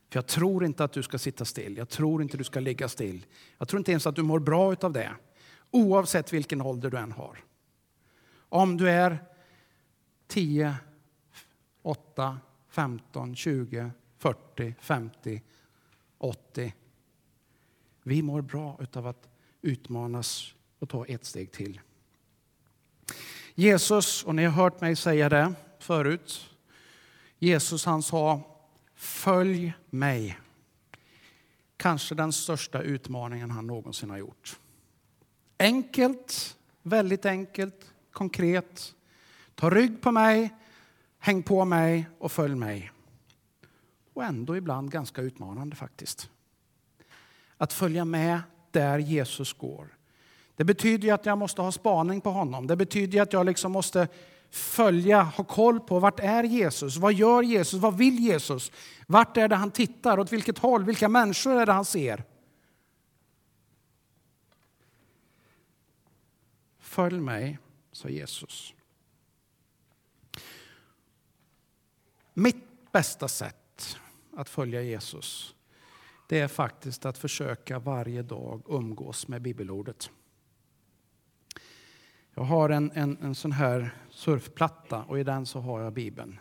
För 0.08 0.18
jag 0.18 0.26
tror 0.26 0.64
inte 0.64 0.84
att 0.84 0.92
du 0.92 1.02
ska 1.02 1.18
sitta 1.18 1.44
still. 1.44 1.76
Jag 1.76 1.88
tror 1.88 2.22
inte 2.22 2.36
du 2.36 2.44
ska 2.44 2.60
ligga 2.60 2.88
still. 2.88 3.26
Jag 3.58 3.68
tror 3.68 3.78
inte 3.78 3.90
ens 3.90 4.06
att 4.06 4.16
du 4.16 4.22
mår 4.22 4.38
bra 4.38 4.72
utav 4.72 4.92
det. 4.92 5.10
Oavsett 5.70 6.32
vilken 6.32 6.60
ålder 6.60 6.90
du 6.90 6.98
än 6.98 7.12
har. 7.12 7.38
Om 8.52 8.76
du 8.76 8.90
är 8.90 9.18
10, 10.26 10.76
8, 11.82 12.38
15, 12.68 13.36
20, 13.36 13.90
40, 14.18 14.74
50, 14.80 15.42
80. 16.18 16.74
Vi 18.02 18.22
mår 18.22 18.40
bra 18.40 18.78
av 18.92 19.06
att 19.06 19.28
utmanas 19.62 20.54
och 20.78 20.88
ta 20.88 21.06
ett 21.06 21.24
steg 21.24 21.52
till. 21.52 21.80
Jesus, 23.54 24.24
och 24.24 24.34
ni 24.34 24.44
har 24.44 24.52
hört 24.52 24.80
mig 24.80 24.96
säga 24.96 25.28
det 25.28 25.54
förut, 25.78 26.50
Jesus 27.38 27.84
han 27.84 28.02
sa 28.02 28.40
Följ 28.94 29.72
mig. 29.90 30.38
Kanske 31.76 32.14
den 32.14 32.32
största 32.32 32.82
utmaningen 32.82 33.50
han 33.50 33.66
någonsin 33.66 34.10
har 34.10 34.18
gjort. 34.18 34.58
Enkelt, 35.58 36.56
väldigt 36.82 37.26
enkelt, 37.26 37.92
konkret. 38.20 38.94
Ta 39.54 39.70
rygg 39.70 40.02
på 40.02 40.12
mig, 40.12 40.50
häng 41.18 41.42
på 41.42 41.64
mig 41.64 42.08
och 42.18 42.32
följ 42.32 42.54
mig. 42.54 42.92
Och 44.14 44.24
ändå 44.24 44.56
ibland 44.56 44.90
ganska 44.90 45.22
utmanande 45.22 45.76
faktiskt. 45.76 46.30
Att 47.56 47.72
följa 47.72 48.04
med 48.04 48.40
där 48.70 48.98
Jesus 48.98 49.52
går. 49.52 49.88
Det 50.56 50.64
betyder 50.64 51.12
att 51.12 51.26
jag 51.26 51.38
måste 51.38 51.62
ha 51.62 51.72
spaning 51.72 52.20
på 52.20 52.30
honom. 52.30 52.66
Det 52.66 52.76
betyder 52.76 53.22
att 53.22 53.32
jag 53.32 53.46
liksom 53.46 53.72
måste 53.72 54.08
följa, 54.50 55.22
ha 55.22 55.44
koll 55.44 55.80
på 55.80 55.98
vart 55.98 56.20
är 56.20 56.44
Jesus? 56.44 56.96
Vad 56.96 57.12
gör 57.12 57.42
Jesus? 57.42 57.80
Vad 57.80 57.96
vill 57.96 58.18
Jesus? 58.18 58.72
Vart 59.06 59.36
är 59.36 59.48
det 59.48 59.56
han 59.56 59.70
tittar? 59.70 60.18
Åt 60.18 60.32
vilket 60.32 60.58
håll? 60.58 60.84
Vilka 60.84 61.08
människor 61.08 61.60
är 61.60 61.66
det 61.66 61.72
han 61.72 61.84
ser? 61.84 62.24
Följ 66.78 67.20
mig, 67.20 67.58
sa 67.92 68.08
Jesus. 68.08 68.74
Mitt 72.34 72.92
bästa 72.92 73.28
sätt 73.28 73.98
att 74.36 74.48
följa 74.48 74.82
Jesus 74.82 75.54
det 76.30 76.40
är 76.40 76.48
faktiskt 76.48 77.06
att 77.06 77.18
försöka 77.18 77.78
varje 77.78 78.22
dag 78.22 78.62
umgås 78.68 79.28
med 79.28 79.42
bibelordet. 79.42 80.10
Jag 82.34 82.42
har 82.42 82.70
en, 82.70 82.90
en, 82.94 83.18
en 83.22 83.34
sån 83.34 83.52
här 83.52 83.94
surfplatta 84.10 85.02
och 85.02 85.18
i 85.18 85.22
den 85.22 85.46
så 85.46 85.60
har 85.60 85.80
jag 85.80 85.92
Bibeln. 85.92 86.38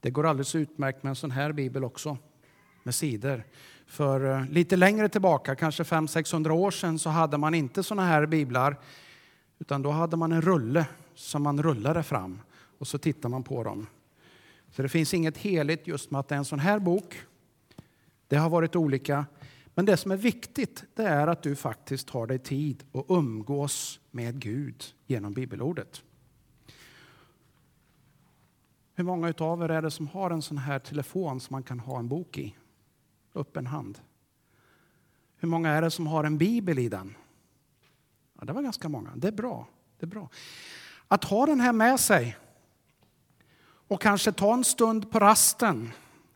Det 0.00 0.10
går 0.10 0.26
alldeles 0.26 0.54
utmärkt 0.54 1.02
med 1.02 1.10
en 1.10 1.16
sån 1.16 1.30
här 1.30 1.52
bibel 1.52 1.84
också, 1.84 2.18
med 2.82 2.94
sidor. 2.94 3.44
För 3.86 4.30
eh, 4.30 4.48
lite 4.50 4.76
längre 4.76 5.08
tillbaka, 5.08 5.56
kanske 5.56 5.82
500-600 5.82 6.50
år 6.50 6.70
sedan, 6.70 6.98
så 6.98 7.10
hade 7.10 7.38
man 7.38 7.54
inte 7.54 7.82
såna 7.82 8.06
här 8.06 8.26
biblar. 8.26 8.80
Utan 9.58 9.82
då 9.82 9.90
hade 9.90 10.16
man 10.16 10.32
en 10.32 10.42
rulle 10.42 10.86
som 11.14 11.42
man 11.42 11.62
rullade 11.62 12.02
fram 12.02 12.40
och 12.78 12.88
så 12.88 12.98
tittar 12.98 13.28
man 13.28 13.42
på 13.42 13.64
dem. 13.64 13.86
Så 14.70 14.82
det 14.82 14.88
finns 14.88 15.14
inget 15.14 15.36
heligt 15.36 15.86
just 15.86 16.10
med 16.10 16.20
att 16.20 16.28
det 16.28 16.34
är 16.34 16.38
en 16.38 16.44
sån 16.44 16.58
här 16.58 16.78
bok. 16.78 17.16
Det 18.28 18.36
har 18.36 18.50
varit 18.50 18.76
olika. 18.76 19.26
Men 19.74 19.84
det 19.84 19.96
som 19.96 20.10
är 20.10 20.16
viktigt 20.16 20.84
det 20.94 21.04
är 21.04 21.26
att 21.26 21.42
du 21.42 21.56
faktiskt 21.56 22.08
tar 22.08 22.26
dig 22.26 22.38
tid 22.38 22.84
och 22.92 23.06
umgås 23.08 24.00
med 24.10 24.40
Gud 24.40 24.84
genom 25.06 25.32
bibelordet. 25.32 26.02
Hur 28.94 29.04
många 29.04 29.34
av 29.38 29.62
er 29.62 29.68
är 29.68 29.82
det 29.82 29.90
som 29.90 30.08
har 30.08 30.30
en 30.30 30.42
sån 30.42 30.58
här 30.58 30.78
telefon 30.78 31.40
som 31.40 31.54
man 31.54 31.62
kan 31.62 31.80
ha 31.80 31.98
en 31.98 32.08
bok 32.08 32.38
i? 32.38 32.56
Upp 33.32 33.56
en 33.56 33.66
hand. 33.66 33.98
Hur 35.36 35.48
många 35.48 35.70
är 35.70 35.82
det 35.82 35.90
som 35.90 36.06
har 36.06 36.24
en 36.24 36.38
bibel 36.38 36.78
i 36.78 36.88
den? 36.88 37.14
Ja, 38.38 38.44
det 38.44 38.52
var 38.52 38.62
ganska 38.62 38.88
många. 38.88 39.12
Det 39.16 39.28
är 39.28 39.32
bra. 39.32 39.66
Det 39.98 40.06
är 40.06 40.10
bra. 40.10 40.28
Att 41.08 41.24
ha 41.24 41.46
den 41.46 41.60
här 41.60 41.72
med 41.72 42.00
sig 42.00 42.36
och 43.88 44.00
kanske 44.00 44.32
ta 44.32 44.54
en 44.54 44.64
stund 44.64 45.10
på 45.10 45.20
rasten 45.20 45.92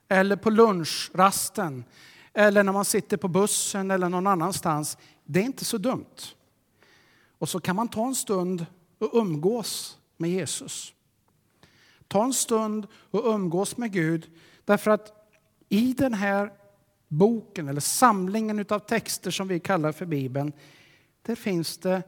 eller 0.08 0.36
på 0.36 0.50
lunchrasten 0.50 1.84
eller 2.32 2.62
när 2.62 2.72
man 2.72 2.84
sitter 2.84 3.16
på 3.16 3.28
bussen 3.28 3.90
eller 3.90 4.08
någon 4.08 4.26
annanstans. 4.26 4.98
Det 5.24 5.40
är 5.40 5.44
inte 5.44 5.64
så 5.64 5.78
dumt. 5.78 6.34
Och 7.38 7.48
så 7.48 7.60
kan 7.60 7.76
man 7.76 7.88
ta 7.88 8.06
en 8.06 8.14
stund 8.14 8.66
och 8.98 9.10
umgås 9.12 9.98
med 10.16 10.30
Jesus. 10.30 10.94
Ta 12.08 12.24
en 12.24 12.34
stund 12.34 12.86
och 13.10 13.34
umgås 13.34 13.76
med 13.76 13.92
Gud 13.92 14.30
därför 14.64 14.90
att 14.90 15.12
i 15.68 15.92
den 15.92 16.14
här 16.14 16.52
boken 17.08 17.68
eller 17.68 17.80
samlingen 17.80 18.66
av 18.68 18.78
texter 18.78 19.30
som 19.30 19.48
vi 19.48 19.60
kallar 19.60 19.92
för 19.92 20.06
Bibeln, 20.06 20.52
där 21.28 21.34
finns 21.34 21.78
det 21.78 22.02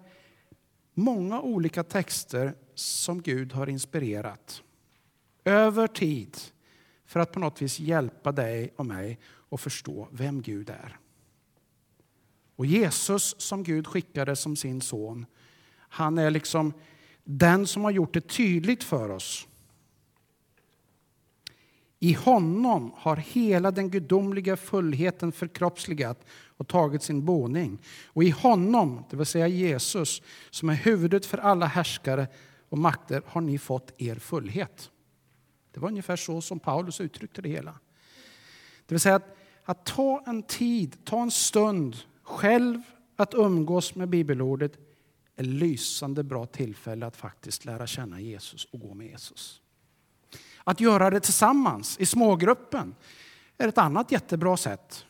många 0.95 1.41
olika 1.41 1.85
texter 1.85 2.55
som 2.75 3.23
Gud 3.23 3.53
har 3.53 3.67
inspirerat 3.67 4.63
över 5.45 5.87
tid 5.87 6.37
för 7.07 7.21
att 7.21 7.33
på 7.33 7.41
något 7.41 7.63
vis 7.63 7.81
hjälpa 7.81 8.33
dig 8.33 8.75
och 8.77 8.87
mig 8.87 9.19
att 9.51 9.61
förstå 9.61 10.09
vem 10.13 10.43
Gud 10.43 10.71
är. 10.71 10.99
Och 12.57 12.67
Jesus 12.67 13.35
som 13.39 13.63
Gud 13.63 13.87
skickade 13.87 14.37
som 14.37 14.57
sin 14.57 14.81
son, 14.81 15.27
han 15.77 16.19
är 16.19 16.31
liksom 16.31 16.73
den 17.25 17.67
som 17.67 17.85
har 17.85 17.91
gjort 17.91 18.15
det 18.15 18.29
tydligt 18.29 18.85
för 18.85 19.09
oss. 19.09 19.49
I 22.03 22.13
honom 22.13 22.93
har 22.97 23.17
hela 23.17 23.71
den 23.71 23.91
gudomliga 23.91 24.57
fullheten 24.57 25.33
förkroppsligat 25.33 26.25
och 26.57 26.69
tagit 26.69 27.03
sin 27.03 27.25
boning. 27.25 27.79
Och 28.07 28.25
i 28.25 28.31
honom, 28.31 29.05
det 29.11 29.17
vill 29.17 29.27
säga 29.27 29.49
Jesus, 29.49 30.23
som 30.51 30.69
är 30.69 30.75
huvudet 30.75 31.27
för 31.27 31.39
alla 31.39 31.67
härskare 31.67 32.29
och 32.69 32.79
makter, 32.79 33.23
har 33.27 33.41
ni 33.41 33.59
fått 33.59 33.93
er 33.99 34.17
fullhet. 34.17 34.91
Det 35.73 35.81
var 35.81 35.89
ungefär 35.89 36.17
så 36.17 36.41
som 36.41 36.61
Paulus 36.61 37.01
uttryckte 37.01 37.43
det 37.43 37.49
hela. 37.49 37.73
Det 38.87 38.95
vill 38.95 39.01
säga 39.01 39.17
att, 39.17 39.37
att 39.65 39.87
ta 39.87 40.25
en 40.27 40.43
tid, 40.43 41.05
ta 41.05 41.23
en 41.23 41.31
stund 41.31 41.97
själv 42.23 42.83
att 43.17 43.35
umgås 43.35 43.95
med 43.95 44.09
bibelordet 44.09 44.79
är 45.37 45.45
lysande 45.45 46.23
bra 46.23 46.47
tillfälle 46.47 47.07
att 47.07 47.17
faktiskt 47.17 47.65
lära 47.65 47.87
känna 47.87 48.21
Jesus 48.21 48.65
och 48.65 48.81
gå 48.81 48.95
med 48.95 49.07
Jesus. 49.07 49.60
Att 50.65 50.81
göra 50.81 51.11
det 51.11 51.21
tillsammans 51.21 51.99
i 51.99 52.07
smågruppen 52.07 52.95
är 53.59 53.69
ett 53.69 53.79
annat 53.79 54.13
jättebra 54.13 54.57
sätt 54.57 55.05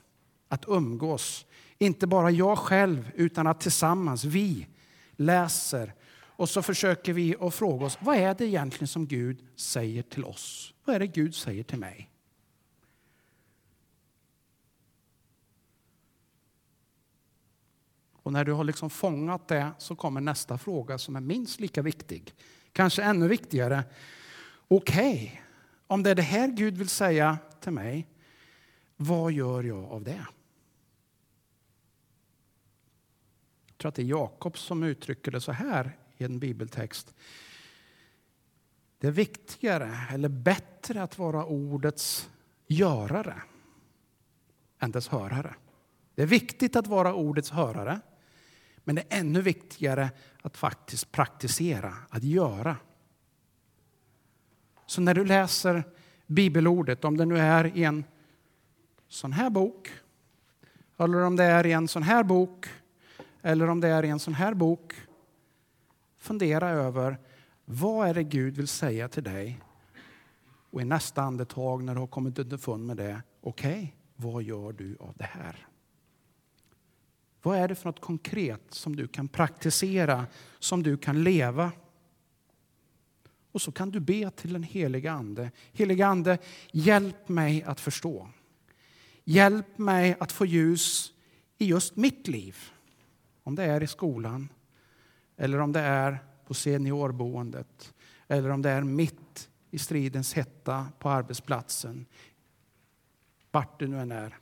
att 0.49 0.65
umgås. 0.69 1.47
Inte 1.79 2.07
bara 2.07 2.31
jag 2.31 2.59
själv, 2.59 3.11
utan 3.15 3.47
att 3.47 3.61
tillsammans 3.61 4.25
vi 4.25 4.67
läser 5.13 5.95
och 6.41 6.49
så 6.49 6.63
försöker 6.63 7.13
vi 7.13 7.37
att 7.41 7.55
fråga 7.55 7.87
oss, 7.87 7.99
vad 8.01 8.17
är 8.17 8.35
det 8.35 8.47
egentligen 8.47 8.89
som 8.89 9.07
Gud 9.07 9.47
säger 9.57 10.03
till 10.03 10.25
oss? 10.25 10.75
Vad 10.85 10.97
är 10.97 11.01
det 11.01 11.07
Gud 11.07 11.35
säger 11.35 11.63
till 11.63 11.79
mig? 11.79 12.11
Och 18.23 18.33
när 18.33 18.45
du 18.45 18.53
har 18.53 18.65
liksom 18.65 18.91
fångat 18.91 19.49
det 19.49 19.71
så 19.79 19.97
kommer 19.97 20.21
nästa 20.21 20.59
fråga 20.59 20.99
som 20.99 21.17
är 21.17 21.21
minst 21.21 21.61
lika 21.61 21.83
viktig. 21.83 22.35
Kanske 22.73 23.03
ännu 23.03 23.29
viktigare. 23.29 23.85
Okej, 24.73 25.15
okay, 25.15 25.39
om 25.87 26.03
det 26.03 26.11
är 26.11 26.15
det 26.15 26.23
här 26.23 26.49
Gud 26.49 26.79
vill 26.79 26.89
säga 26.89 27.39
till 27.61 27.73
mig, 27.73 28.09
vad 28.97 29.33
gör 29.33 29.63
jag 29.63 29.85
av 29.85 30.03
det? 30.03 30.27
Jag 33.67 33.79
tror 33.79 33.89
att 33.89 33.95
det 33.95 34.03
är 34.03 34.07
Jakob 34.07 34.59
som 34.59 34.83
uttrycker 34.83 35.31
det 35.31 35.41
så 35.41 35.53
här 35.53 35.97
i 36.17 36.25
en 36.25 36.39
bibeltext. 36.39 37.15
Det 38.99 39.07
är 39.07 39.11
viktigare 39.11 39.97
eller 40.11 40.29
bättre 40.29 41.03
att 41.03 41.19
vara 41.19 41.45
ordets 41.45 42.31
görare 42.67 43.43
än 44.79 44.91
dess 44.91 45.09
hörare. 45.09 45.55
Det 46.15 46.23
är 46.23 46.27
viktigt 46.27 46.77
att 46.77 46.87
vara 46.87 47.15
ordets 47.15 47.51
hörare, 47.51 48.01
men 48.85 48.95
det 48.95 49.03
är 49.09 49.21
ännu 49.21 49.43
viktigare 49.43 50.11
att 50.43 50.57
faktiskt 50.57 51.13
praktisera, 51.13 51.95
att 52.09 52.25
göra. 52.25 52.77
Så 54.91 55.01
när 55.01 55.15
du 55.15 55.25
läser 55.25 55.85
bibelordet, 56.27 57.05
om 57.05 57.17
det 57.17 57.25
nu 57.25 57.39
är 57.39 57.77
i 57.77 57.85
en 57.85 58.05
sån 59.09 59.33
här 59.33 59.51
bok, 59.51 59.91
eller 60.99 61.21
om 61.21 61.37
det 61.37 61.45
är 61.45 61.67
i 61.67 61.73
en 61.73 61.89
sån 61.89 62.03
här 62.03 62.25
bok, 62.25 62.67
eller 63.43 63.69
om 63.69 63.81
det 63.81 63.89
är 63.89 64.05
i 64.05 64.09
en 64.09 64.19
sån 64.19 64.35
här 64.35 64.55
bok, 64.55 64.95
fundera 66.19 66.71
över 66.71 67.19
vad 67.65 68.09
är 68.09 68.15
det 68.15 68.23
Gud 68.23 68.57
vill 68.57 68.69
säga 68.69 69.09
till 69.09 69.23
dig? 69.23 69.61
Och 70.71 70.83
i 70.83 70.85
nästa 70.85 71.23
andetag 71.23 71.83
när 71.83 71.95
du 71.95 72.01
har 72.01 72.07
kommit 72.07 72.39
underfund 72.39 72.87
med 72.87 72.97
det, 72.97 73.23
okej, 73.41 73.73
okay, 73.73 73.89
vad 74.17 74.43
gör 74.43 74.73
du 74.73 74.97
av 75.01 75.15
det 75.17 75.29
här? 75.31 75.67
Vad 77.43 77.59
är 77.59 77.69
det 77.69 77.75
för 77.75 77.89
något 77.89 78.01
konkret 78.01 78.63
som 78.69 78.97
du 78.97 79.09
kan 79.09 79.29
praktisera, 79.29 80.27
som 80.59 80.83
du 80.83 80.97
kan 80.97 81.23
leva? 81.25 81.73
Och 83.53 83.63
så 83.63 83.73
kan 83.73 83.91
du 83.91 84.01
be 84.01 84.31
till 84.31 84.53
den 84.53 84.63
heliga 84.63 85.13
Ande. 85.13 85.51
Heliga 85.73 86.07
Ande, 86.07 86.39
hjälp 86.73 87.29
mig 87.29 87.63
att 87.63 87.81
förstå. 87.81 88.29
Hjälp 89.25 89.79
mig 89.79 90.17
att 90.21 90.33
få 90.33 90.47
ljus 90.47 91.13
i 91.59 91.65
just 91.65 91.97
mitt 91.97 92.29
liv. 92.29 92.57
Om 93.43 93.55
det 93.55 93.65
är 93.65 93.83
i 93.83 93.87
skolan, 93.87 94.49
eller 95.37 95.59
om 95.59 95.73
det 95.73 95.81
är 95.81 96.19
på 96.47 96.55
seniorboendet 96.55 97.95
eller 98.31 98.51
om 98.51 98.63
det 98.63 98.71
är 98.71 98.83
mitt 98.83 99.49
i 99.71 99.79
stridens 99.79 100.35
hetta 100.35 100.87
på 100.99 101.09
arbetsplatsen. 101.09 102.07
Vart 103.51 103.81
du 103.81 103.89
nu 103.89 104.01
än 104.01 104.13
är. 104.13 104.39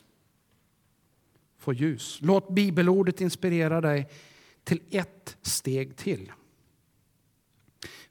Få 1.58 1.72
ljus. 1.72 2.18
Låt 2.22 2.50
bibelordet 2.50 3.20
inspirera 3.20 3.80
dig 3.80 4.08
till 4.64 4.82
ett 4.90 5.36
steg 5.42 5.96
till. 5.96 6.32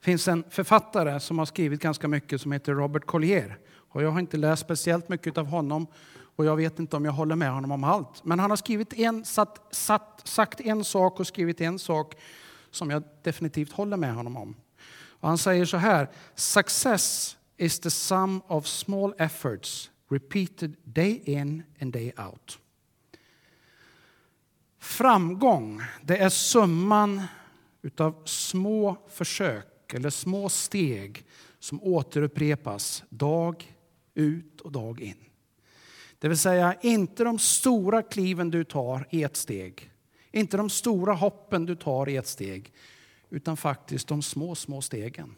Finns 0.08 0.28
en 0.28 0.43
författare 0.50 1.20
som 1.20 1.39
har 1.39 1.46
skrivit 1.46 1.82
ganska 1.82 2.08
mycket 2.08 2.41
som 2.41 2.52
heter 2.52 2.74
Robert 2.74 3.06
Collier. 3.06 3.58
Och 3.76 4.04
jag 4.04 4.12
har 4.12 4.20
inte 4.20 4.38
läst 4.38 4.62
speciellt 4.62 5.10
mycket 5.10 5.38
av 5.38 5.46
honom 5.46 5.88
och 6.36 6.46
jag 6.46 6.56
vet 6.56 6.80
inte 6.80 6.96
om 6.96 7.06
jag 7.06 7.12
håller 7.12 7.36
med 7.36 7.52
honom 7.52 7.72
om 7.72 7.84
allt. 7.84 8.26
Men 8.26 8.39
han 8.39 8.50
har 8.50 8.58
skrivit 8.58 8.93
en, 8.93 9.26
satt, 9.26 9.67
satt, 9.72 10.22
sagt 10.24 10.62
en 10.62 10.84
sak 10.84 11.20
och 11.20 11.28
skrivit 11.28 11.62
en 11.62 11.80
sak 11.80 12.15
som 12.72 12.89
jag 12.89 13.04
definitivt 13.24 13.72
håller 13.72 13.98
med 13.98 14.13
honom 14.13 14.38
om. 14.38 14.56
Och 14.91 15.28
han 15.28 15.38
säger 15.38 15.65
så 15.65 15.78
här. 15.78 16.10
Success 16.36 17.38
is 17.58 17.80
the 17.80 17.91
sum 17.91 18.41
of 18.48 18.67
small 18.67 19.13
efforts 19.17 19.91
repeated 20.10 20.76
day 20.84 21.22
in 21.26 21.63
and 21.82 21.93
day 21.93 22.13
out. 22.17 22.60
Framgång, 24.80 25.82
det 26.02 26.17
är 26.17 26.30
summan 26.30 27.22
utav 27.82 28.22
små 28.26 28.98
försök 29.10 29.74
eller 29.93 30.10
små 30.10 30.50
steg 30.50 31.26
som 31.60 31.84
återupprepas 31.84 33.04
dag 33.10 33.76
ut 34.13 34.62
och 34.62 34.71
dag 34.71 35.02
in. 35.02 35.23
Det 36.19 36.28
vill 36.28 36.38
säga 36.38 36.76
inte 36.82 37.23
de 37.23 37.39
stora 37.39 38.02
kliven 38.02 38.52
du 38.52 38.63
tar 38.63 39.08
i 39.10 39.23
ett 39.23 39.36
steg, 39.36 39.91
inte 40.32 40.58
de 40.58 40.69
stora 40.69 41.13
hoppen 41.13 41.65
du 41.65 41.76
tar 41.76 42.10
i 42.10 42.15
ett 42.15 42.28
steg, 42.28 42.73
utan 43.30 43.58
faktiskt 43.58 44.08
de 44.08 44.21
små, 44.21 44.56
små 44.56 44.82
stegen. 44.82 45.36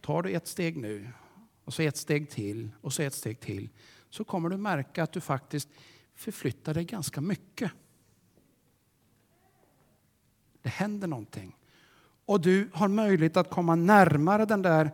Tar 0.00 0.22
du 0.22 0.30
ett 0.30 0.48
steg 0.48 0.76
nu 0.76 1.08
och 1.64 1.74
så 1.74 1.82
ett 1.82 1.96
steg 1.96 2.30
till 2.30 2.70
och 2.80 2.92
så 2.92 3.02
ett 3.02 3.14
steg 3.14 3.40
till 3.40 3.68
så 4.10 4.24
kommer 4.24 4.48
du 4.48 4.56
märka 4.56 5.02
att 5.02 5.12
du 5.12 5.20
faktiskt 5.20 5.68
förflyttar 6.14 6.74
dig 6.74 6.84
ganska 6.84 7.20
mycket. 7.20 7.70
Det 10.62 10.68
händer 10.68 11.08
någonting. 11.08 11.56
Och 12.30 12.40
du 12.40 12.70
har 12.72 12.88
möjlighet 12.88 13.36
att 13.36 13.50
komma 13.50 13.74
närmare 13.74 14.44
den 14.44 14.62
där 14.62 14.90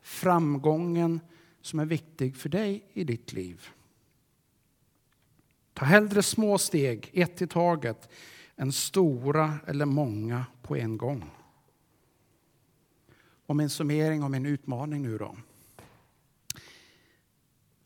framgången 0.00 1.20
som 1.60 1.78
är 1.78 1.84
viktig 1.84 2.36
för 2.36 2.48
dig 2.48 2.84
i 2.92 3.04
ditt 3.04 3.32
liv. 3.32 3.68
Ta 5.72 5.84
hellre 5.84 6.22
små 6.22 6.58
steg, 6.58 7.10
ett 7.12 7.42
i 7.42 7.46
taget, 7.46 8.08
än 8.56 8.72
stora 8.72 9.58
eller 9.66 9.86
många 9.86 10.46
på 10.62 10.76
en 10.76 10.98
gång. 10.98 11.30
Och 13.46 13.56
min 13.56 13.70
summering 13.70 14.22
och 14.22 14.30
min 14.30 14.46
utmaning 14.46 15.02
nu 15.02 15.18
då. 15.18 15.36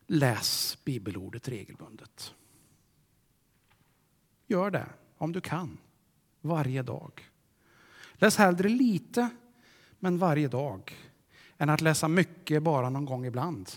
Läs 0.06 0.78
bibelordet 0.84 1.48
regelbundet. 1.48 2.34
Gör 4.46 4.70
det 4.70 4.86
om 5.18 5.32
du 5.32 5.40
kan, 5.40 5.78
varje 6.40 6.82
dag. 6.82 7.31
Läs 8.22 8.36
hellre 8.36 8.68
lite, 8.68 9.28
men 9.98 10.18
varje 10.18 10.48
dag, 10.48 10.92
än 11.58 11.70
att 11.70 11.80
läsa 11.80 12.08
mycket 12.08 12.62
bara 12.62 12.90
någon 12.90 13.04
gång 13.04 13.26
ibland. 13.26 13.70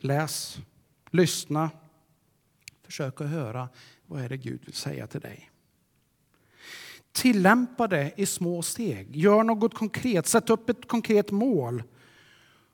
Läs, 0.00 0.58
lyssna, 1.10 1.70
försök 2.82 3.20
att 3.20 3.28
höra 3.28 3.68
vad 4.06 4.22
är 4.22 4.28
det 4.28 4.36
Gud 4.36 4.60
vill 4.64 4.74
säga 4.74 5.06
till 5.06 5.20
dig. 5.20 5.50
Tillämpa 7.12 7.88
det 7.88 8.12
i 8.16 8.26
små 8.26 8.62
steg. 8.62 9.16
Gör 9.16 9.42
något 9.42 9.74
konkret. 9.74 10.26
Sätt 10.26 10.50
upp 10.50 10.68
ett 10.68 10.88
konkret 10.88 11.30
mål. 11.30 11.82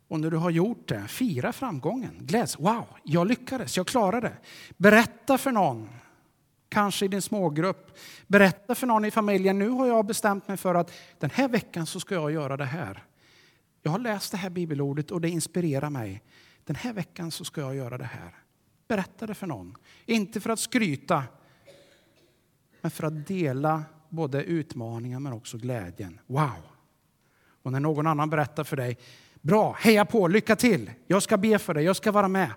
Och 0.09 0.21
när 0.21 0.31
du 0.31 0.37
har 0.37 0.51
gjort 0.51 0.89
det, 0.89 1.09
fira 1.09 1.53
framgången. 1.53 2.17
Gläds. 2.21 2.59
Wow, 2.59 2.87
jag 3.05 3.27
lyckades, 3.27 3.77
jag 3.77 3.87
klarade 3.87 4.29
det. 4.29 4.37
Berätta 4.77 5.39
för 5.39 5.53
någon, 5.53 5.89
kanske 6.71 7.05
i 7.05 7.09
din 7.09 7.23
smågrupp. 7.23 7.99
Berätta 8.27 8.75
för 8.75 8.87
någon 8.87 9.05
i 9.05 9.11
familjen, 9.11 9.59
nu 9.59 9.69
har 9.69 9.87
jag 9.87 10.07
bestämt 10.07 10.49
mig 10.49 10.57
för 10.57 10.75
att 10.75 10.93
den 11.19 11.31
här 11.31 11.49
veckan 11.49 11.87
så 11.87 12.01
ska 12.01 12.15
jag 12.15 12.33
göra 12.33 12.57
det 12.57 12.65
här. 12.65 13.05
Jag 13.83 13.91
har 13.91 13.99
läst 13.99 14.33
det 14.33 14.39
här 14.39 14.51
bibelordet 14.51 15.11
och 15.11 15.21
det 15.21 15.29
inspirerar 15.29 15.91
mig. 15.91 16.23
Den 16.65 16.77
här 16.77 16.93
veckan 16.93 17.31
så 17.31 17.45
ska 17.45 17.61
jag 17.61 17.77
göra 17.77 17.99
det 17.99 18.05
här. 18.05 18.35
Berätta 18.89 19.27
det 19.27 19.35
för 19.35 19.47
någon. 19.47 19.77
Inte 20.07 20.41
för 20.41 20.51
att 20.51 20.61
skryta, 20.61 21.25
men 22.81 22.91
för 22.91 23.05
att 23.05 23.27
dela 23.27 23.85
både 24.09 24.45
utmaningen 24.45 25.23
men 25.23 25.33
också 25.33 25.59
glädjen. 25.59 26.21
Wow! 26.27 26.51
Och 27.63 27.73
när 27.73 27.81
någon 27.81 28.07
annan 28.07 28.31
berättar 28.31 28.65
för 28.65 28.77
dig, 28.77 28.99
bra, 29.41 29.77
heja 29.81 30.05
på, 30.05 30.29
lycka 30.29 30.57
till, 30.57 30.91
jag 31.07 31.23
ska 31.23 31.37
be 31.37 31.59
för 31.59 31.75
dig, 31.75 31.85
jag 31.85 31.97
ska 31.97 32.13
vara 32.13 32.29
med. 32.29 32.53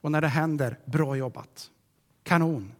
Och 0.00 0.12
när 0.12 0.20
det 0.20 0.28
händer, 0.28 0.78
bra 0.84 1.16
jobbat. 1.16 1.70
Kanon. 2.22 2.72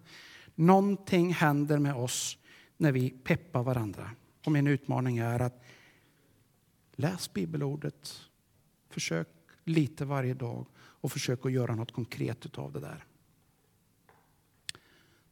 Någonting 0.61 1.33
händer 1.33 1.79
med 1.79 1.95
oss 1.95 2.39
när 2.77 2.93
vi 2.93 3.11
peppar 3.11 3.63
varandra. 3.63 4.11
Och 4.45 4.53
min 4.53 4.67
utmaning 4.67 5.19
är 5.19 5.41
att 5.41 5.63
läs 6.93 7.33
bibelordet, 7.33 8.21
försök 8.89 9.29
lite 9.65 10.05
varje 10.05 10.35
dag 10.35 10.67
och 10.77 11.13
försök 11.13 11.47
att 11.47 11.53
göra 11.53 11.75
något 11.75 11.93
konkret 11.93 12.59
av 12.59 12.73
det 12.73 12.81
där. 12.81 13.05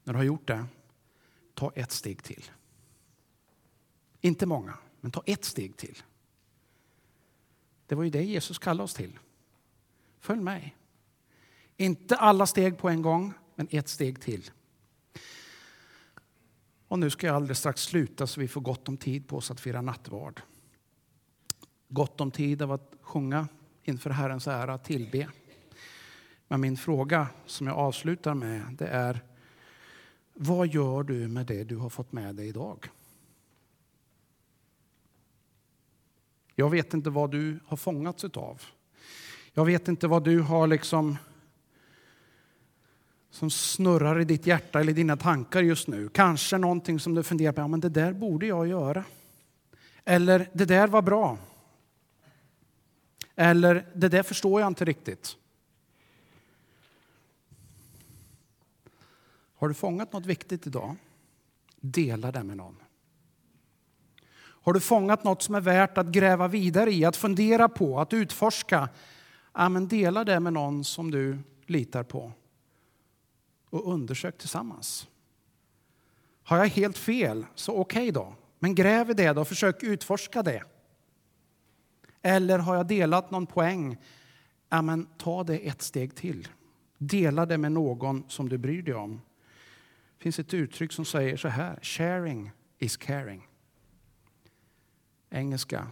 När 0.04 0.12
du 0.12 0.18
har 0.18 0.24
gjort 0.24 0.48
det, 0.48 0.66
ta 1.54 1.72
ett 1.74 1.92
steg 1.92 2.22
till. 2.22 2.44
Inte 4.20 4.46
många, 4.46 4.78
men 5.00 5.10
ta 5.10 5.22
ett 5.26 5.44
steg 5.44 5.76
till. 5.76 5.98
Det 7.86 7.94
var 7.94 8.04
ju 8.04 8.10
det 8.10 8.22
Jesus 8.22 8.58
kallade 8.58 8.84
oss 8.84 8.94
till. 8.94 9.18
Följ 10.20 10.40
mig. 10.40 10.76
Inte 11.76 12.16
alla 12.16 12.46
steg 12.46 12.78
på 12.78 12.88
en 12.88 13.02
gång, 13.02 13.32
men 13.54 13.68
ett 13.70 13.88
steg 13.88 14.20
till. 14.20 14.50
Och 16.88 16.98
nu 16.98 17.10
ska 17.10 17.26
jag 17.26 17.36
alldeles 17.36 17.58
strax 17.58 17.82
sluta 17.82 18.26
så 18.26 18.40
vi 18.40 18.48
får 18.48 18.60
gott 18.60 18.88
om 18.88 18.96
tid 18.96 19.28
på 19.28 19.36
oss 19.36 19.50
att 19.50 19.60
fira 19.60 19.82
nattvard. 19.82 20.40
Gott 21.88 22.20
om 22.20 22.30
tid 22.30 22.62
av 22.62 22.72
att 22.72 22.94
sjunga 23.00 23.48
inför 23.82 24.10
Herrens 24.10 24.46
ära, 24.46 24.78
tillbe. 24.78 25.28
Men 26.48 26.60
min 26.60 26.76
fråga 26.76 27.28
som 27.46 27.66
jag 27.66 27.76
avslutar 27.76 28.34
med 28.34 28.76
det 28.78 28.86
är 28.86 29.20
vad 30.34 30.68
gör 30.68 31.02
du 31.02 31.28
med 31.28 31.46
det 31.46 31.64
du 31.64 31.76
har 31.76 31.90
fått 31.90 32.12
med 32.12 32.34
dig 32.34 32.48
idag? 32.48 32.88
Jag 36.54 36.70
vet 36.70 36.94
inte 36.94 37.10
vad 37.10 37.30
du 37.30 37.60
har 37.66 37.76
fångats 37.76 38.24
av. 38.24 38.62
Jag 39.52 39.64
vet 39.64 39.88
inte 39.88 40.08
vad 40.08 40.24
du 40.24 40.40
har 40.40 40.66
liksom 40.66 41.16
som 43.38 43.50
snurrar 43.50 44.20
i 44.20 44.24
ditt 44.24 44.46
hjärta 44.46 44.80
eller 44.80 44.92
dina 44.92 45.16
tankar 45.16 45.62
just 45.62 45.88
nu. 45.88 46.08
Kanske 46.08 46.58
någonting 46.58 47.00
som 47.00 47.14
du 47.14 47.22
funderar 47.22 47.52
på, 47.52 47.60
ja, 47.60 47.68
men 47.68 47.80
det 47.80 47.88
där 47.88 48.12
borde 48.12 48.46
jag 48.46 48.68
göra. 48.68 49.04
Eller 50.04 50.50
det 50.52 50.64
där 50.64 50.88
var 50.88 51.02
bra. 51.02 51.38
Eller 53.36 53.86
det 53.94 54.08
där 54.08 54.22
förstår 54.22 54.60
jag 54.60 54.66
inte 54.68 54.84
riktigt. 54.84 55.36
Har 59.54 59.68
du 59.68 59.74
fångat 59.74 60.12
något 60.12 60.26
viktigt 60.26 60.66
idag? 60.66 60.96
Dela 61.80 62.32
det 62.32 62.42
med 62.42 62.56
någon. 62.56 62.76
Har 64.40 64.72
du 64.72 64.80
fångat 64.80 65.24
något 65.24 65.42
som 65.42 65.54
är 65.54 65.60
värt 65.60 65.98
att 65.98 66.06
gräva 66.06 66.48
vidare 66.48 66.92
i, 66.92 67.04
att 67.04 67.16
fundera 67.16 67.68
på, 67.68 68.00
att 68.00 68.12
utforska? 68.12 68.88
Ja, 69.54 69.68
men 69.68 69.88
dela 69.88 70.24
det 70.24 70.40
med 70.40 70.52
någon 70.52 70.84
som 70.84 71.10
du 71.10 71.38
litar 71.66 72.02
på. 72.02 72.32
Och 73.70 73.92
undersök 73.92 74.38
tillsammans. 74.38 75.08
Har 76.42 76.58
jag 76.58 76.66
helt 76.66 76.98
fel, 76.98 77.46
så 77.54 77.72
okej 77.72 78.02
okay 78.02 78.10
då. 78.10 78.34
Men 78.58 78.74
gräv 78.74 79.10
i 79.10 79.14
det 79.14 79.32
då, 79.32 79.44
försök 79.44 79.82
utforska 79.82 80.42
det. 80.42 80.62
Eller 82.22 82.58
har 82.58 82.76
jag 82.76 82.86
delat 82.86 83.30
någon 83.30 83.46
poäng? 83.46 83.96
Ja, 84.68 84.82
men 84.82 85.06
ta 85.18 85.44
det 85.44 85.68
ett 85.68 85.82
steg 85.82 86.14
till. 86.14 86.48
Dela 86.98 87.46
det 87.46 87.58
med 87.58 87.72
någon 87.72 88.24
som 88.28 88.48
du 88.48 88.58
bryr 88.58 88.82
dig 88.82 88.94
om. 88.94 89.20
Det 90.16 90.22
finns 90.22 90.38
ett 90.38 90.54
uttryck 90.54 90.92
som 90.92 91.04
säger 91.04 91.36
så 91.36 91.48
här, 91.48 91.78
sharing 91.82 92.50
is 92.78 92.96
caring. 92.96 93.48
Engelska. 95.30 95.86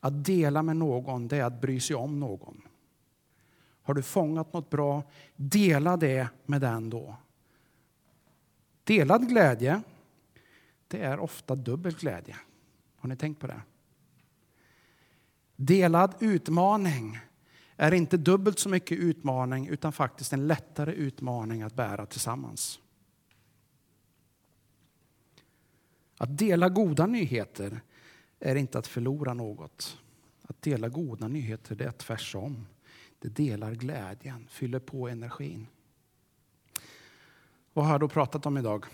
Att 0.00 0.24
dela 0.24 0.62
med 0.62 0.76
någon, 0.76 1.28
det 1.28 1.36
är 1.36 1.44
att 1.44 1.60
bry 1.60 1.80
sig 1.80 1.96
om 1.96 2.20
någon. 2.20 2.61
Har 3.82 3.94
du 3.94 4.02
fångat 4.02 4.52
något 4.52 4.70
bra, 4.70 5.02
dela 5.36 5.96
det 5.96 6.28
med 6.46 6.60
den 6.60 6.90
då. 6.90 7.16
Delad 8.84 9.28
glädje, 9.28 9.82
det 10.88 11.04
är 11.04 11.18
ofta 11.18 11.54
dubbel 11.54 11.94
glädje. 11.94 12.36
Har 12.96 13.08
ni 13.08 13.16
tänkt 13.16 13.40
på 13.40 13.46
det? 13.46 13.60
Delad 15.56 16.14
utmaning 16.20 17.18
är 17.76 17.94
inte 17.94 18.16
dubbelt 18.16 18.58
så 18.58 18.68
mycket 18.68 18.98
utmaning 18.98 19.68
utan 19.68 19.92
faktiskt 19.92 20.32
en 20.32 20.46
lättare 20.46 20.92
utmaning 20.92 21.62
att 21.62 21.74
bära 21.74 22.06
tillsammans. 22.06 22.80
Att 26.18 26.38
dela 26.38 26.68
goda 26.68 27.06
nyheter 27.06 27.80
är 28.40 28.54
inte 28.54 28.78
att 28.78 28.86
förlora 28.86 29.34
något. 29.34 29.98
Att 30.42 30.62
dela 30.62 30.88
goda 30.88 31.28
nyheter 31.28 31.74
det 31.74 31.84
är 31.84 31.92
tvärsom. 31.92 32.66
Det 33.22 33.28
delar 33.28 33.74
glädjen, 33.74 34.48
fyller 34.50 34.78
på 34.78 35.08
energin. 35.08 35.66
Vad 37.72 37.84
har 37.84 37.92
jag 37.92 38.00
då 38.00 38.08
pratat 38.08 38.46
om 38.46 38.58
idag? 38.58 38.86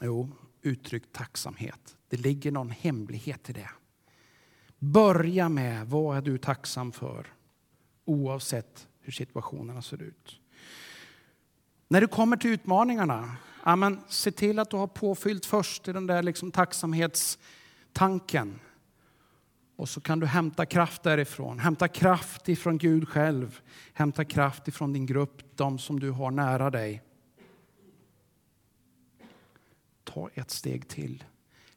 Jo, 0.00 0.30
uttryckt 0.62 1.12
tacksamhet. 1.12 1.96
Det 2.08 2.16
ligger 2.16 2.52
någon 2.52 2.70
hemlighet 2.70 3.50
i 3.50 3.52
det. 3.52 3.70
Börja 4.78 5.48
med 5.48 5.86
vad 5.86 6.16
är 6.16 6.22
du 6.22 6.38
tacksam 6.38 6.92
för 6.92 7.26
oavsett 8.04 8.88
hur 9.00 9.12
situationerna 9.12 9.82
ser 9.82 10.02
ut. 10.02 10.40
När 11.88 12.00
du 12.00 12.06
kommer 12.06 12.36
till 12.36 12.50
utmaningarna, 12.50 13.36
amen, 13.62 14.00
se 14.08 14.32
till 14.32 14.58
att 14.58 14.70
du 14.70 14.76
har 14.76 14.86
påfyllt 14.86 15.46
först 15.46 15.88
i 15.88 15.92
den 15.92 16.06
där 16.06 16.22
liksom 16.22 16.50
tacksamhetstanken. 16.50 18.60
Och 19.78 19.88
så 19.88 20.00
kan 20.00 20.20
du 20.20 20.26
hämta 20.26 20.66
kraft 20.66 21.02
därifrån. 21.02 21.58
Hämta 21.58 21.88
kraft 21.88 22.48
ifrån 22.48 22.78
Gud 22.78 23.08
själv. 23.08 23.60
Hämta 23.92 24.24
kraft 24.24 24.68
ifrån 24.68 24.92
din 24.92 25.06
grupp, 25.06 25.56
de 25.56 25.78
som 25.78 26.00
du 26.00 26.10
har 26.10 26.30
nära 26.30 26.70
dig. 26.70 27.02
Ta 30.04 30.30
ett 30.34 30.50
steg 30.50 30.88
till. 30.88 31.24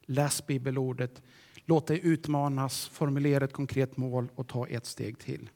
Läs 0.00 0.46
bibelordet. 0.46 1.22
Låt 1.64 1.86
dig 1.86 2.00
utmanas, 2.02 2.88
formulera 2.88 3.44
ett 3.44 3.52
konkret 3.52 3.96
mål 3.96 4.28
och 4.34 4.48
ta 4.48 4.66
ett 4.66 4.86
steg 4.86 5.18
till. 5.18 5.50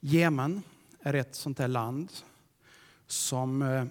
Jemen 0.00 0.62
är 1.00 1.14
ett 1.14 1.34
sånt 1.34 1.56
där 1.56 1.68
land 1.68 2.12
som 3.06 3.62
eh, 3.62 3.84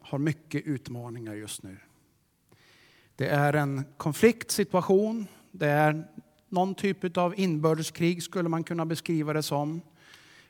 har 0.00 0.18
mycket 0.18 0.66
utmaningar 0.66 1.34
just 1.34 1.62
nu. 1.62 1.76
Det 3.18 3.28
är 3.28 3.52
en 3.52 3.84
konfliktsituation. 3.96 5.26
Det 5.50 5.66
är 5.66 6.08
någon 6.48 6.74
typ 6.74 7.16
av 7.16 7.40
inbördeskrig 7.40 8.22
skulle 8.22 8.48
man 8.48 8.64
kunna 8.64 8.86
beskriva 8.86 9.32
det 9.32 9.42
som. 9.42 9.80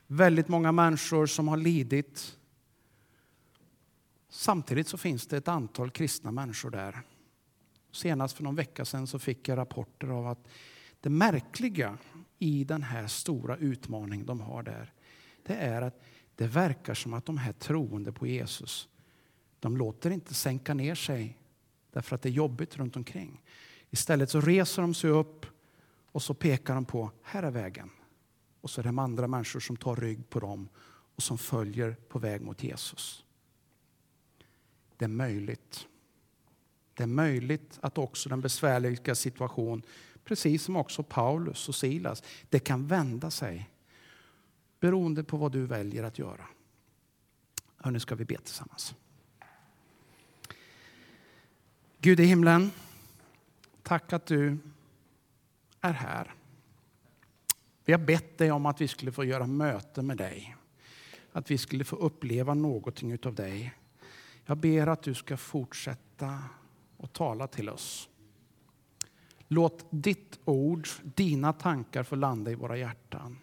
Väldigt 0.07 0.49
många 0.49 0.73
människor 0.73 1.27
som 1.27 1.49
har 1.49 1.57
lidit. 1.57 2.37
Samtidigt 4.29 4.89
så 4.89 4.99
finns 4.99 5.27
det 5.27 5.37
ett 5.37 5.49
antal 5.49 5.91
kristna 5.91 6.31
människor 6.31 6.71
där. 6.71 7.01
Senast 7.93 8.37
för 8.37 8.45
någon 8.45 8.57
vecka 8.57 8.85
sedan 8.85 9.07
så 9.07 9.19
fick 9.19 9.49
jag 9.49 9.57
rapporter 9.57 10.09
av 10.09 10.27
att 10.27 10.49
det 11.01 11.11
märkliga 11.11 11.99
i 12.39 12.64
den 12.64 12.83
här 12.83 13.07
stora 13.07 13.57
utmaningen 13.57 14.27
de 14.27 14.41
har 14.41 14.62
där, 14.62 14.93
det 15.43 15.55
är 15.55 15.83
att 15.83 16.03
det 16.35 16.47
verkar 16.47 16.95
som 16.95 17.14
att 17.14 17.27
de 17.27 17.39
här 17.39 17.53
troende 17.53 18.12
på 18.12 18.27
Jesus, 18.27 18.89
de 19.61 19.77
låter 19.77 20.11
inte 20.11 20.35
sänka 20.35 20.75
ner 20.75 20.95
sig 20.95 21.39
därför 21.93 22.14
att 22.14 22.22
det 22.22 22.28
är 22.28 22.32
jobbigt 22.32 22.76
runt 22.76 22.97
omkring. 22.97 23.43
Istället 23.91 24.30
så 24.30 24.41
reser 24.41 24.82
de 24.82 24.95
sig 24.95 25.11
upp 25.11 25.47
och 26.12 26.22
så 26.22 26.34
pekar 26.34 26.74
de 26.74 26.84
på, 26.84 27.11
här 27.22 27.43
är 27.43 27.51
vägen. 27.51 27.91
Och 28.61 28.70
så 28.70 28.80
är 28.80 28.82
det 28.82 29.03
andra 29.03 29.26
människor 29.26 29.61
som 29.61 29.76
tar 29.76 29.97
rygg 29.97 30.30
på 30.30 30.41
dem 30.41 30.68
och 31.16 31.22
som 31.22 31.39
följer 31.39 31.97
på 32.09 32.18
väg 32.18 32.41
mot 32.41 32.62
Jesus. 32.62 33.24
Det 34.97 35.05
är 35.05 35.09
möjligt. 35.09 35.86
Det 36.95 37.03
är 37.03 37.07
möjligt 37.07 37.78
att 37.80 37.99
också 37.99 38.28
den 38.28 38.41
besvärliga 38.41 39.14
situation, 39.14 39.82
precis 40.24 40.62
som 40.62 40.76
också 40.76 41.03
Paulus 41.03 41.68
och 41.68 41.74
Silas, 41.74 42.22
det 42.49 42.59
kan 42.59 42.86
vända 42.86 43.30
sig 43.30 43.70
beroende 44.80 45.24
på 45.24 45.36
vad 45.36 45.53
du 45.53 45.66
väljer 45.66 46.03
att 46.03 46.18
göra. 46.18 46.47
nu 47.84 48.01
ska 48.01 48.14
vi 48.14 48.24
be 48.24 48.39
tillsammans. 48.39 48.95
Gud 52.01 52.20
i 52.20 52.24
himlen, 52.24 52.70
tack 53.82 54.12
att 54.12 54.26
du 54.26 54.59
är 55.80 55.92
här. 55.92 56.34
Vi 57.84 57.92
har 57.92 58.01
bett 58.01 58.38
dig 58.38 58.51
om 58.51 58.66
att 58.66 58.80
vi 58.80 58.88
skulle 58.88 59.12
få 59.12 59.24
göra 59.24 59.46
möte 59.46 60.03
med 60.03 60.16
dig. 60.16 60.57
Att 61.32 61.51
vi 61.51 61.59
skulle 61.59 61.84
få 61.84 61.96
uppleva 61.96 62.55
någonting 62.55 63.18
av 63.24 63.34
dig. 63.34 63.74
Jag 64.44 64.57
ber 64.57 64.86
att 64.86 65.03
du 65.03 65.14
ska 65.14 65.36
fortsätta 65.36 66.42
att 66.99 67.12
tala 67.12 67.46
till 67.46 67.68
oss. 67.68 68.09
Låt 69.49 69.86
ditt 69.90 70.38
ord, 70.44 70.88
dina 71.03 71.53
tankar 71.53 72.03
få 72.03 72.16
landa 72.16 72.51
i 72.51 72.55
våra 72.55 72.76
hjärtan. 72.76 73.38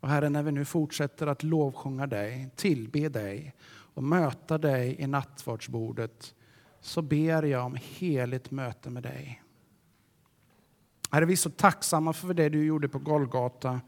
Och 0.00 0.08
Herre, 0.08 0.28
när 0.28 0.42
vi 0.42 0.52
nu 0.52 0.64
fortsätter 0.64 1.26
att 1.26 1.42
lovsjunga 1.42 2.06
dig, 2.06 2.48
tillbe 2.56 3.08
dig 3.08 3.54
och 3.66 4.02
möta 4.02 4.58
dig 4.58 4.96
i 4.98 5.06
nattvardsbordet 5.06 6.34
så 6.84 7.02
ber 7.02 7.42
jag 7.42 7.66
om 7.66 7.76
heligt 7.80 8.50
möte 8.50 8.90
med 8.90 9.02
dig. 9.02 9.42
Herre, 11.10 11.24
vi 11.24 11.32
är 11.32 11.36
så 11.36 11.50
tacksamma 11.50 12.12
för 12.12 12.34
det 12.34 12.48
du 12.48 12.64
gjorde 12.64 12.88
på 12.88 12.98
Golgata. 12.98 13.80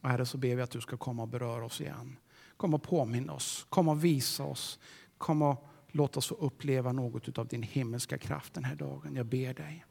Och 0.00 0.08
herre, 0.08 0.26
så 0.26 0.38
ber 0.38 0.56
vi 0.56 0.62
att 0.62 0.70
du 0.70 0.80
ska 0.80 0.96
komma 0.96 1.22
och 1.22 1.28
beröra 1.28 1.64
oss 1.64 1.80
igen. 1.80 2.16
Kom 2.56 2.74
och 2.74 2.82
påminna 2.82 3.32
oss, 3.32 3.66
kom 3.68 3.88
och 3.88 4.04
visa 4.04 4.44
oss, 4.44 4.78
kom 5.18 5.42
och 5.42 5.66
låt 5.88 6.16
oss 6.16 6.26
få 6.26 6.34
uppleva 6.34 6.92
något 6.92 7.38
av 7.38 7.46
din 7.46 7.62
himmelska 7.62 8.18
kraft 8.18 8.54
den 8.54 8.64
här 8.64 8.76
dagen. 8.76 9.16
Jag 9.16 9.26
ber 9.26 9.54
dig. 9.54 9.84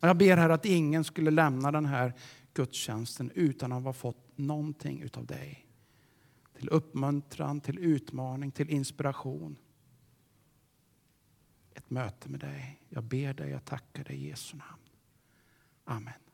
Jag 0.00 0.16
ber 0.16 0.36
Herre 0.36 0.54
att 0.54 0.64
ingen 0.64 1.04
skulle 1.04 1.30
lämna 1.30 1.72
den 1.72 1.86
här 1.86 2.12
gudstjänsten 2.54 3.30
utan 3.34 3.72
att 3.72 3.84
ha 3.84 3.92
fått 3.92 4.38
någonting 4.38 5.08
av 5.14 5.26
dig. 5.26 5.66
Till 6.58 6.68
uppmuntran, 6.68 7.60
till 7.60 7.78
utmaning, 7.78 8.50
till 8.50 8.70
inspiration. 8.70 9.58
Ett 11.76 11.90
möte 11.90 12.28
med 12.28 12.40
dig. 12.40 12.80
Jag 12.88 13.04
ber 13.04 13.34
dig, 13.34 13.50
jag 13.50 13.64
tackar 13.64 14.04
dig 14.04 14.16
i 14.16 14.28
Jesu 14.28 14.56
namn. 14.56 14.82
Amen. 15.84 16.25